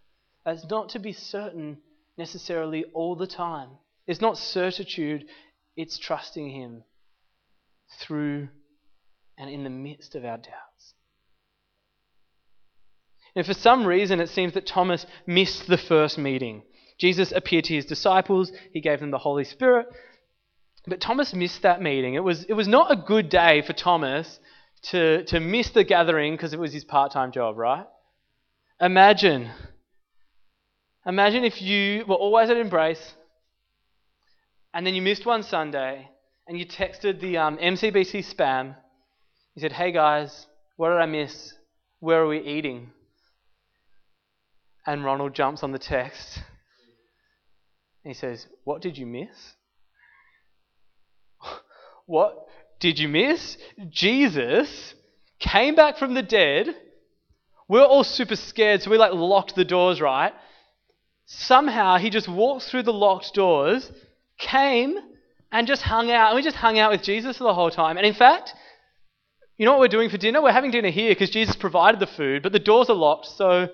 That's 0.45 0.65
not 0.69 0.87
to 0.91 0.99
be 0.99 1.11
certain 1.11 1.79
necessarily 2.17 2.85
all 2.93 3.17
the 3.17 3.27
time. 3.27 3.71
It's 4.07 4.21
not 4.21 4.37
certitude, 4.37 5.25
it's 5.75 5.97
trusting 5.97 6.49
Him 6.49 6.83
through 7.99 8.49
and 9.37 9.49
in 9.49 9.63
the 9.63 9.69
midst 9.69 10.15
of 10.15 10.23
our 10.23 10.37
doubts. 10.37 10.93
And 13.35 13.45
for 13.45 13.53
some 13.53 13.85
reason, 13.85 14.19
it 14.19 14.29
seems 14.29 14.53
that 14.53 14.67
Thomas 14.67 15.05
missed 15.25 15.67
the 15.67 15.77
first 15.77 16.17
meeting. 16.17 16.63
Jesus 16.99 17.31
appeared 17.31 17.65
to 17.65 17.73
his 17.73 17.85
disciples, 17.85 18.51
he 18.71 18.79
gave 18.79 18.99
them 18.99 19.11
the 19.11 19.17
Holy 19.17 19.43
Spirit. 19.43 19.87
But 20.85 21.01
Thomas 21.01 21.33
missed 21.33 21.63
that 21.63 21.81
meeting. 21.81 22.13
It 22.13 22.23
was, 22.23 22.43
it 22.43 22.53
was 22.53 22.67
not 22.67 22.91
a 22.91 22.95
good 22.95 23.29
day 23.29 23.61
for 23.61 23.73
Thomas 23.73 24.39
to, 24.83 25.23
to 25.25 25.39
miss 25.39 25.69
the 25.69 25.83
gathering 25.83 26.33
because 26.33 26.53
it 26.53 26.59
was 26.59 26.73
his 26.73 26.83
part 26.83 27.11
time 27.11 27.31
job, 27.31 27.57
right? 27.57 27.85
Imagine. 28.79 29.49
Imagine 31.05 31.43
if 31.45 31.61
you 31.61 32.05
were 32.05 32.15
always 32.15 32.49
at 32.49 32.57
Embrace 32.57 33.13
and 34.73 34.85
then 34.85 34.95
you 34.95 35.01
missed 35.01 35.25
one 35.25 35.43
Sunday 35.43 36.09
and 36.47 36.57
you 36.57 36.65
texted 36.65 37.21
the 37.21 37.37
um, 37.37 37.57
MCBC 37.57 38.33
spam. 38.33 38.75
You 39.55 39.61
said, 39.61 39.73
hey 39.73 39.91
guys, 39.91 40.47
what 40.77 40.89
did 40.89 40.97
I 40.97 41.05
miss? 41.05 41.53
Where 41.99 42.23
are 42.23 42.27
we 42.27 42.39
eating? 42.39 42.91
And 44.85 45.05
Ronald 45.05 45.33
jumps 45.33 45.63
on 45.63 45.71
the 45.71 45.79
text. 45.79 46.37
and 48.03 48.13
he 48.13 48.13
says, 48.13 48.47
What 48.65 48.81
did 48.81 48.97
you 48.97 49.05
miss? 49.05 49.53
what 52.05 52.47
did 52.79 52.99
you 52.99 53.07
miss? 53.07 53.57
Jesus 53.89 54.93
came 55.39 55.75
back 55.75 55.97
from 55.97 56.13
the 56.13 56.21
dead. 56.21 56.75
We're 57.69 57.85
all 57.85 58.03
super 58.03 58.35
scared, 58.35 58.81
so 58.81 58.91
we 58.91 58.97
like 58.97 59.13
locked 59.13 59.55
the 59.55 59.63
doors, 59.63 60.01
right? 60.01 60.33
Somehow 61.25 61.97
he 61.97 62.09
just 62.09 62.27
walks 62.27 62.69
through 62.69 62.83
the 62.83 62.91
locked 62.91 63.33
doors, 63.33 63.89
came, 64.37 64.97
and 65.51 65.67
just 65.67 65.83
hung 65.83 66.11
out. 66.11 66.29
And 66.29 66.35
we 66.35 66.41
just 66.41 66.57
hung 66.57 66.79
out 66.79 66.91
with 66.91 67.03
Jesus 67.03 67.37
the 67.37 67.53
whole 67.53 67.69
time. 67.69 67.97
And 67.97 68.05
in 68.05 68.13
fact, 68.13 68.53
you 69.57 69.65
know 69.65 69.73
what 69.73 69.81
we're 69.81 69.87
doing 69.87 70.09
for 70.09 70.17
dinner? 70.17 70.41
We're 70.41 70.51
having 70.51 70.71
dinner 70.71 70.89
here 70.89 71.11
because 71.11 71.29
Jesus 71.29 71.55
provided 71.55 71.99
the 71.99 72.07
food, 72.07 72.41
but 72.41 72.51
the 72.51 72.59
doors 72.59 72.89
are 72.89 72.95
locked, 72.95 73.27
so 73.27 73.69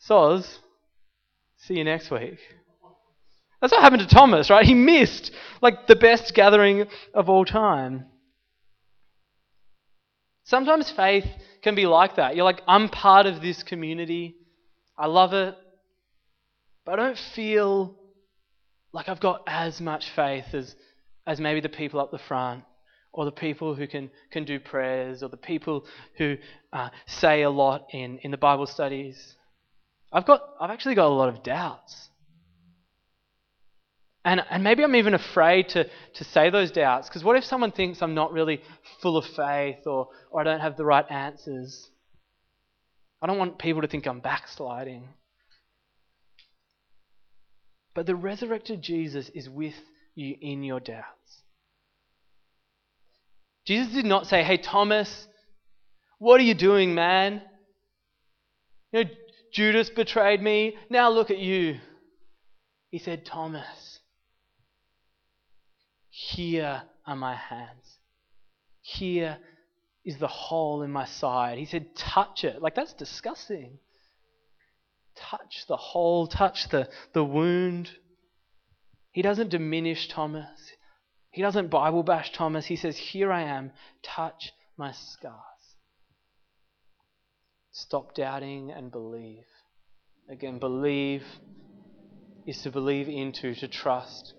Soz, 0.00 0.58
see 1.56 1.74
you 1.74 1.84
next 1.84 2.10
week. 2.10 2.38
That's 3.60 3.72
what 3.72 3.82
happened 3.82 4.02
to 4.02 4.14
Thomas, 4.14 4.50
right? 4.50 4.64
He 4.64 4.74
missed 4.74 5.32
like 5.60 5.86
the 5.86 5.96
best 5.96 6.34
gathering 6.34 6.86
of 7.14 7.28
all 7.28 7.44
time. 7.44 8.06
Sometimes 10.44 10.90
faith 10.90 11.26
can 11.62 11.74
be 11.74 11.86
like 11.86 12.16
that. 12.16 12.34
You're 12.34 12.44
like, 12.44 12.62
I'm 12.66 12.88
part 12.88 13.26
of 13.26 13.42
this 13.42 13.62
community. 13.62 14.36
I 14.96 15.06
love 15.06 15.32
it. 15.32 15.54
But 16.84 16.98
I 16.98 17.04
don't 17.04 17.18
feel 17.34 17.97
like 18.92 19.08
I've 19.08 19.20
got 19.20 19.42
as 19.46 19.80
much 19.80 20.10
faith 20.10 20.54
as, 20.54 20.74
as 21.26 21.40
maybe 21.40 21.60
the 21.60 21.68
people 21.68 22.00
up 22.00 22.10
the 22.10 22.18
front, 22.18 22.64
or 23.12 23.24
the 23.24 23.32
people 23.32 23.74
who 23.74 23.86
can, 23.86 24.10
can 24.30 24.44
do 24.44 24.60
prayers, 24.60 25.22
or 25.22 25.28
the 25.28 25.36
people 25.36 25.84
who 26.16 26.36
uh, 26.72 26.90
say 27.06 27.42
a 27.42 27.50
lot 27.50 27.86
in, 27.92 28.18
in 28.18 28.30
the 28.30 28.36
Bible 28.36 28.66
studies. 28.66 29.34
I've 30.12 30.26
got 30.26 30.42
I've 30.60 30.70
actually 30.70 30.94
got 30.94 31.06
a 31.06 31.14
lot 31.14 31.28
of 31.28 31.42
doubts. 31.42 32.08
And, 34.24 34.42
and 34.50 34.62
maybe 34.62 34.84
I'm 34.84 34.96
even 34.96 35.14
afraid 35.14 35.70
to, 35.70 35.88
to 36.14 36.24
say 36.24 36.50
those 36.50 36.70
doubts, 36.70 37.08
because 37.08 37.24
what 37.24 37.36
if 37.36 37.44
someone 37.44 37.72
thinks 37.72 38.02
I'm 38.02 38.14
not 38.14 38.32
really 38.32 38.60
full 39.00 39.16
of 39.16 39.24
faith 39.24 39.86
or, 39.86 40.08
or 40.30 40.40
I 40.40 40.44
don't 40.44 40.60
have 40.60 40.76
the 40.76 40.84
right 40.84 41.10
answers? 41.10 41.88
I 43.22 43.26
don't 43.26 43.38
want 43.38 43.58
people 43.58 43.82
to 43.82 43.88
think 43.88 44.06
I'm 44.06 44.20
backsliding. 44.20 45.08
But 47.98 48.06
the 48.06 48.14
resurrected 48.14 48.80
Jesus 48.80 49.28
is 49.30 49.50
with 49.50 49.74
you 50.14 50.36
in 50.40 50.62
your 50.62 50.78
doubts. 50.78 51.42
Jesus 53.66 53.92
did 53.92 54.04
not 54.04 54.28
say, 54.28 54.44
Hey, 54.44 54.56
Thomas, 54.56 55.26
what 56.20 56.40
are 56.40 56.44
you 56.44 56.54
doing, 56.54 56.94
man? 56.94 57.42
You 58.92 59.02
know, 59.02 59.10
Judas 59.52 59.90
betrayed 59.90 60.40
me. 60.40 60.76
Now 60.88 61.10
look 61.10 61.32
at 61.32 61.40
you. 61.40 61.80
He 62.92 63.00
said, 63.00 63.26
Thomas, 63.26 63.98
here 66.08 66.84
are 67.04 67.16
my 67.16 67.34
hands. 67.34 67.98
Here 68.80 69.38
is 70.04 70.18
the 70.18 70.28
hole 70.28 70.82
in 70.82 70.92
my 70.92 71.06
side. 71.06 71.58
He 71.58 71.66
said, 71.66 71.96
touch 71.96 72.44
it. 72.44 72.62
Like, 72.62 72.76
that's 72.76 72.92
disgusting 72.92 73.80
touch 75.18 75.64
the 75.68 75.76
hole, 75.76 76.26
touch 76.26 76.68
the, 76.68 76.88
the 77.12 77.24
wound. 77.24 77.90
He 79.12 79.22
doesn't 79.22 79.50
diminish 79.50 80.08
Thomas. 80.08 80.72
He 81.30 81.42
doesn't 81.42 81.68
Bible 81.68 82.02
bash 82.02 82.32
Thomas. 82.32 82.66
He 82.66 82.76
says, 82.76 82.96
Here 82.96 83.32
I 83.32 83.42
am, 83.42 83.72
touch 84.02 84.52
my 84.76 84.92
scars. 84.92 85.34
Stop 87.72 88.14
doubting 88.14 88.70
and 88.70 88.90
believe. 88.90 89.44
Again, 90.28 90.58
believe 90.58 91.24
is 92.46 92.62
to 92.62 92.70
believe 92.70 93.08
into, 93.08 93.54
to 93.54 93.68
trust. 93.68 94.34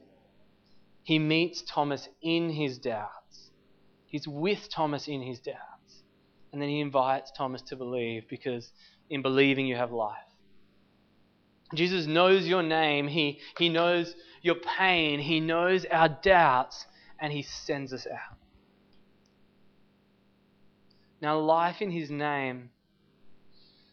He 1.03 1.19
meets 1.19 1.63
Thomas 1.63 2.07
in 2.21 2.49
his 2.49 2.77
doubts. 2.77 3.51
He's 4.05 4.27
with 4.27 4.69
Thomas 4.69 5.07
in 5.07 5.21
his 5.21 5.39
doubts. 5.39 6.03
And 6.51 6.61
then 6.61 6.69
he 6.69 6.79
invites 6.79 7.31
Thomas 7.31 7.61
to 7.63 7.75
believe 7.75 8.23
because 8.29 8.71
in 9.09 9.21
believing 9.21 9.67
you 9.67 9.75
have 9.75 9.91
life. 9.91 10.17
Jesus 11.73 12.07
knows 12.07 12.47
your 12.47 12.63
name. 12.63 13.07
He, 13.07 13.39
he 13.57 13.69
knows 13.69 14.15
your 14.41 14.55
pain. 14.55 15.19
He 15.19 15.39
knows 15.39 15.85
our 15.85 16.09
doubts. 16.09 16.85
And 17.19 17.31
He 17.31 17.43
sends 17.43 17.93
us 17.93 18.07
out. 18.07 18.37
Now, 21.21 21.37
life 21.39 21.81
in 21.81 21.91
His 21.91 22.09
name 22.09 22.69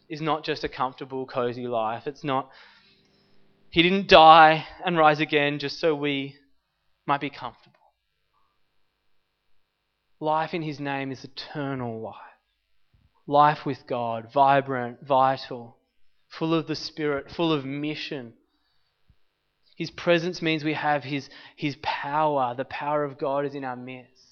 is 0.09 0.21
not 0.21 0.43
just 0.43 0.63
a 0.63 0.69
comfortable, 0.69 1.25
cozy 1.25 1.67
life. 1.67 2.07
It's 2.07 2.23
not. 2.23 2.49
He 3.69 3.83
didn't 3.83 4.07
die 4.07 4.65
and 4.85 4.97
rise 4.97 5.19
again 5.19 5.59
just 5.59 5.79
so 5.79 5.93
we 5.93 6.35
might 7.05 7.21
be 7.21 7.29
comfortable. 7.29 7.75
Life 10.19 10.53
in 10.53 10.61
His 10.61 10.79
name 10.79 11.11
is 11.11 11.25
eternal 11.25 12.01
life. 12.01 12.15
Life 13.27 13.65
with 13.65 13.85
God, 13.85 14.31
vibrant, 14.33 15.05
vital 15.05 15.76
full 16.27 16.53
of 16.53 16.67
the 16.67 16.75
Spirit, 16.75 17.31
full 17.31 17.51
of 17.51 17.65
mission. 17.65 18.33
His 19.75 19.91
presence 19.91 20.41
means 20.41 20.63
we 20.63 20.73
have 20.73 21.03
his, 21.03 21.29
his 21.55 21.77
power. 21.81 22.55
The 22.55 22.65
power 22.65 23.03
of 23.03 23.17
God 23.17 23.45
is 23.45 23.53
in 23.53 23.63
our 23.63 23.75
midst. 23.75 24.27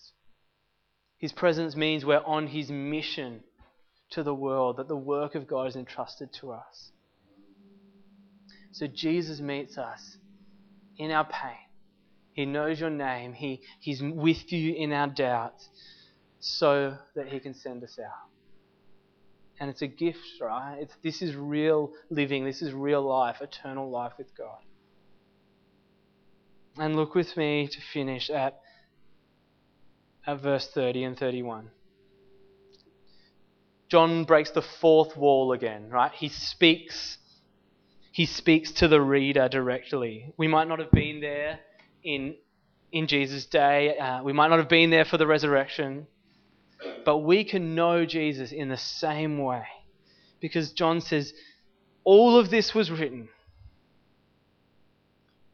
His 1.17 1.31
presence 1.31 1.75
means 1.75 2.05
we're 2.05 2.23
on 2.23 2.47
His 2.47 2.69
mission 2.69 3.43
to 4.12 4.23
the 4.23 4.36
world, 4.36 4.77
that 4.77 4.88
the 4.88 4.95
work 4.95 5.36
of 5.36 5.47
God 5.47 5.67
is 5.67 5.75
entrusted 5.75 6.31
to 6.34 6.51
us. 6.51 6.91
So 8.71 8.88
Jesus 8.88 9.39
meets 9.39 9.77
us 9.77 10.17
in 10.97 11.12
our 11.12 11.25
pain. 11.25 11.58
He 12.34 12.45
knows 12.45 12.79
your 12.79 12.89
name. 12.89 13.34
He, 13.34 13.62
he's 13.79 14.03
with 14.03 14.51
you 14.51 14.75
in 14.75 14.91
our 14.91 15.08
doubts 15.08 15.67
so 16.39 16.97
that 17.15 17.29
He 17.29 17.39
can 17.39 17.53
send 17.53 17.84
us 17.84 17.97
out. 17.97 18.29
And 19.60 19.70
it's 19.70 19.82
a 19.82 19.88
gift, 19.88 20.41
right? 20.41 20.78
It's, 20.80 20.94
this 21.02 21.22
is 21.22 21.36
real 21.36 21.94
living. 22.10 22.44
This 22.44 22.62
is 22.62 22.74
real 22.74 23.02
life, 23.02 23.38
eternal 23.41 23.89
life 23.89 24.13
with 24.18 24.36
God. 24.38 24.60
And 26.78 26.96
look 26.96 27.15
with 27.15 27.38
me 27.38 27.68
to 27.68 27.82
finish 27.94 28.30
at, 28.30 28.60
at 30.28 30.41
verse 30.41 30.68
30 30.68 31.04
and 31.06 31.18
31. 31.18 31.70
John 33.88 34.26
breaks 34.26 34.52
the 34.52 34.62
fourth 34.62 35.15
wall 35.15 35.54
again, 35.54 35.89
right? 35.89 36.12
He 36.12 36.28
speaks. 36.28 37.18
He 38.12 38.26
speaks 38.26 38.72
to 38.74 38.88
the 38.88 39.00
reader 39.00 39.48
directly. 39.48 40.34
We 40.38 40.48
might 40.48 40.68
not 40.68 40.80
have 40.80 40.91
been 40.91 41.22
there 41.22 41.60
in 42.04 42.36
in 42.91 43.08
Jesus' 43.08 43.46
day. 43.46 43.98
Uh, 43.98 44.24
we 44.24 44.34
might 44.34 44.48
not 44.48 44.60
have 44.60 44.70
been 44.70 44.89
there 44.89 45.06
for 45.06 45.18
the 45.18 45.28
resurrection. 45.28 46.08
But 47.05 47.17
we 47.19 47.43
can 47.43 47.75
know 47.75 48.05
Jesus 48.05 48.51
in 48.51 48.69
the 48.69 48.77
same 48.77 49.38
way. 49.38 49.63
Because 50.39 50.71
John 50.71 51.01
says, 51.01 51.33
all 52.03 52.38
of 52.38 52.49
this 52.49 52.73
was 52.73 52.91
written. 52.91 53.29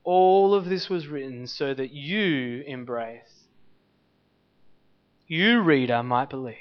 All 0.03 0.53
of 0.53 0.65
this 0.65 0.89
was 0.89 1.07
written 1.07 1.47
so 1.47 1.73
that 1.73 1.91
you 1.91 2.63
embrace, 2.65 3.45
you, 5.27 5.62
reader, 5.62 6.03
might 6.03 6.29
believe. 6.29 6.55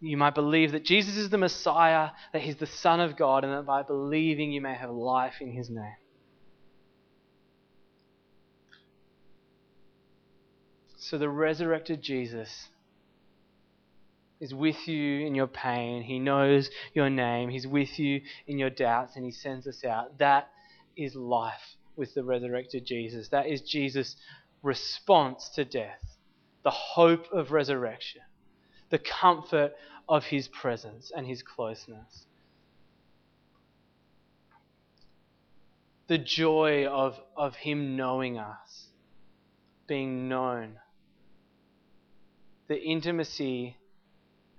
You 0.00 0.16
might 0.16 0.34
believe 0.34 0.72
that 0.72 0.84
Jesus 0.84 1.16
is 1.16 1.28
the 1.28 1.38
Messiah, 1.38 2.10
that 2.32 2.42
He's 2.42 2.56
the 2.56 2.66
Son 2.66 3.00
of 3.00 3.16
God, 3.16 3.44
and 3.44 3.52
that 3.52 3.66
by 3.66 3.82
believing 3.82 4.50
you 4.50 4.62
may 4.62 4.74
have 4.74 4.90
life 4.90 5.34
in 5.40 5.52
His 5.52 5.68
name. 5.68 5.94
So 11.10 11.18
the 11.18 11.28
resurrected 11.28 12.02
Jesus 12.02 12.68
is 14.38 14.54
with 14.54 14.86
you 14.86 15.26
in 15.26 15.34
your 15.34 15.48
pain. 15.48 16.04
He 16.04 16.20
knows 16.20 16.70
your 16.94 17.10
name. 17.10 17.48
He's 17.48 17.66
with 17.66 17.98
you 17.98 18.20
in 18.46 18.60
your 18.60 18.70
doubts 18.70 19.16
and 19.16 19.24
he 19.24 19.32
sends 19.32 19.66
us 19.66 19.84
out. 19.84 20.18
That 20.18 20.50
is 20.96 21.16
life 21.16 21.74
with 21.96 22.14
the 22.14 22.22
resurrected 22.22 22.86
Jesus. 22.86 23.26
That 23.30 23.48
is 23.48 23.60
Jesus' 23.62 24.14
response 24.62 25.48
to 25.56 25.64
death, 25.64 26.16
the 26.62 26.70
hope 26.70 27.26
of 27.32 27.50
resurrection, 27.50 28.22
the 28.90 29.00
comfort 29.00 29.72
of 30.08 30.22
his 30.26 30.46
presence 30.46 31.10
and 31.12 31.26
his 31.26 31.42
closeness. 31.42 32.26
The 36.06 36.18
joy 36.18 36.86
of, 36.86 37.18
of 37.36 37.56
him 37.56 37.96
knowing 37.96 38.38
us, 38.38 38.90
being 39.88 40.28
known 40.28 40.78
the 42.70 42.80
intimacy 42.80 43.76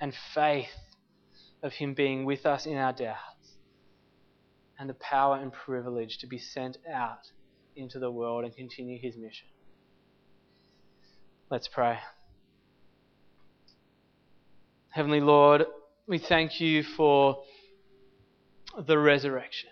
and 0.02 0.14
faith 0.36 0.68
of 1.64 1.72
Him 1.72 1.94
being 1.94 2.26
with 2.26 2.46
us 2.46 2.66
in 2.66 2.76
our 2.76 2.92
doubts, 2.92 3.56
and 4.78 4.90
the 4.90 4.96
power 4.96 5.38
and 5.38 5.54
privilege 5.54 6.18
to 6.18 6.28
be 6.28 6.38
sent 6.38 6.78
out 6.94 7.32
into 7.74 8.00
the 8.00 8.12
world 8.12 8.44
and 8.44 8.54
continue 8.54 9.00
His 9.02 9.16
mission. 9.16 9.48
Let's 11.50 11.70
pray. 11.70 12.00
Heavenly 14.90 15.22
Lord, 15.22 15.64
we 16.06 16.18
thank 16.18 16.60
you 16.60 16.84
for 16.84 17.44
the 18.78 19.00
resurrection. 19.00 19.70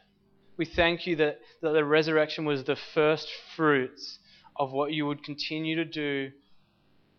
We 0.55 0.63
thank 0.63 1.05
you 1.05 1.17
that, 1.17 1.39
that 1.61 1.73
the 1.73 1.83
resurrection 1.83 2.45
was 2.45 2.63
the 2.63 2.77
first 2.93 3.27
fruits 3.57 4.17
of 4.55 4.71
what 4.71 4.93
you 4.93 5.05
would 5.07 5.25
continue 5.25 5.75
to 5.75 5.83
do 5.83 6.31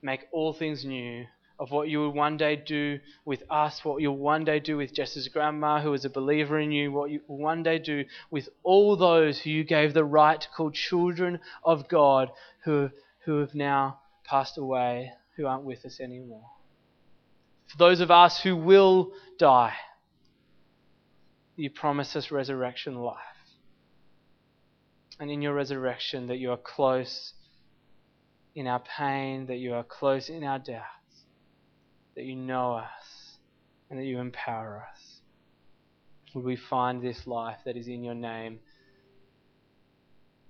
make 0.03 0.27
all 0.33 0.53
things 0.53 0.85
new, 0.85 1.27
of 1.59 1.71
what 1.71 1.89
you 1.91 1.99
will 1.99 2.13
one 2.13 2.39
day 2.39 2.57
do 2.57 2.99
with 3.27 3.43
us, 3.51 3.85
what 3.85 4.01
you'll 4.01 4.17
one 4.17 4.45
day 4.45 4.59
do 4.59 4.79
with 4.79 4.95
Jess's 4.95 5.29
grandma, 5.29 5.81
who 5.81 5.93
is 5.93 6.07
a 6.07 6.11
believer 6.11 6.59
in 6.59 6.73
you, 6.73 6.91
what 6.91 7.11
you 7.11 7.21
will 7.29 7.37
one 7.37 7.63
day 7.63 7.79
do 7.79 8.05
with 8.31 8.49
all 8.63 8.97
those 8.97 9.41
who 9.41 9.51
you 9.51 9.63
gave 9.63 9.93
the 9.93 10.05
right 10.05 10.41
to 10.41 10.49
call 10.57 10.71
children 10.71 11.39
of 11.63 11.87
God, 11.87 12.31
who, 12.65 12.89
who 13.25 13.41
have 13.41 13.55
now 13.55 13.99
passed 14.25 14.57
away, 14.57 15.13
who 15.37 15.47
aren't 15.47 15.65
with 15.65 15.85
us 15.85 16.01
anymore. 16.01 16.49
For 17.67 17.77
those 17.77 18.01
of 18.01 18.11
us 18.11 18.41
who 18.41 18.57
will 18.57 19.13
die, 19.39 19.75
you 21.57 21.69
promise 21.69 22.17
us 22.17 22.31
resurrection 22.31 22.95
life. 22.95 23.17
And 25.21 25.31
in 25.31 25.43
your 25.43 25.53
resurrection, 25.53 26.29
that 26.29 26.39
you 26.39 26.51
are 26.53 26.57
close 26.57 27.35
in 28.55 28.67
our 28.67 28.83
pain, 28.99 29.47
that 29.47 29.57
you 29.57 29.75
are 29.75 29.85
close 29.85 30.29
in 30.29 30.45
our 30.45 30.59
doubts, 30.59 31.25
that 32.15 32.25
you 32.25 32.37
know 32.37 32.75
us, 32.75 33.39
and 33.89 33.99
that 33.99 34.05
you 34.05 34.19
empower 34.19 34.85
us. 34.91 35.21
Would 36.35 36.45
we 36.45 36.57
find 36.57 37.03
this 37.03 37.27
life 37.27 37.59
that 37.65 37.77
is 37.77 37.89
in 37.89 38.05
your 38.05 38.15
name 38.15 38.61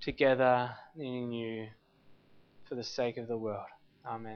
together 0.00 0.70
in 0.98 1.32
you 1.32 1.68
for 2.68 2.74
the 2.74 2.84
sake 2.84 3.16
of 3.16 3.28
the 3.28 3.36
world. 3.36 3.66
Amen. 4.06 4.28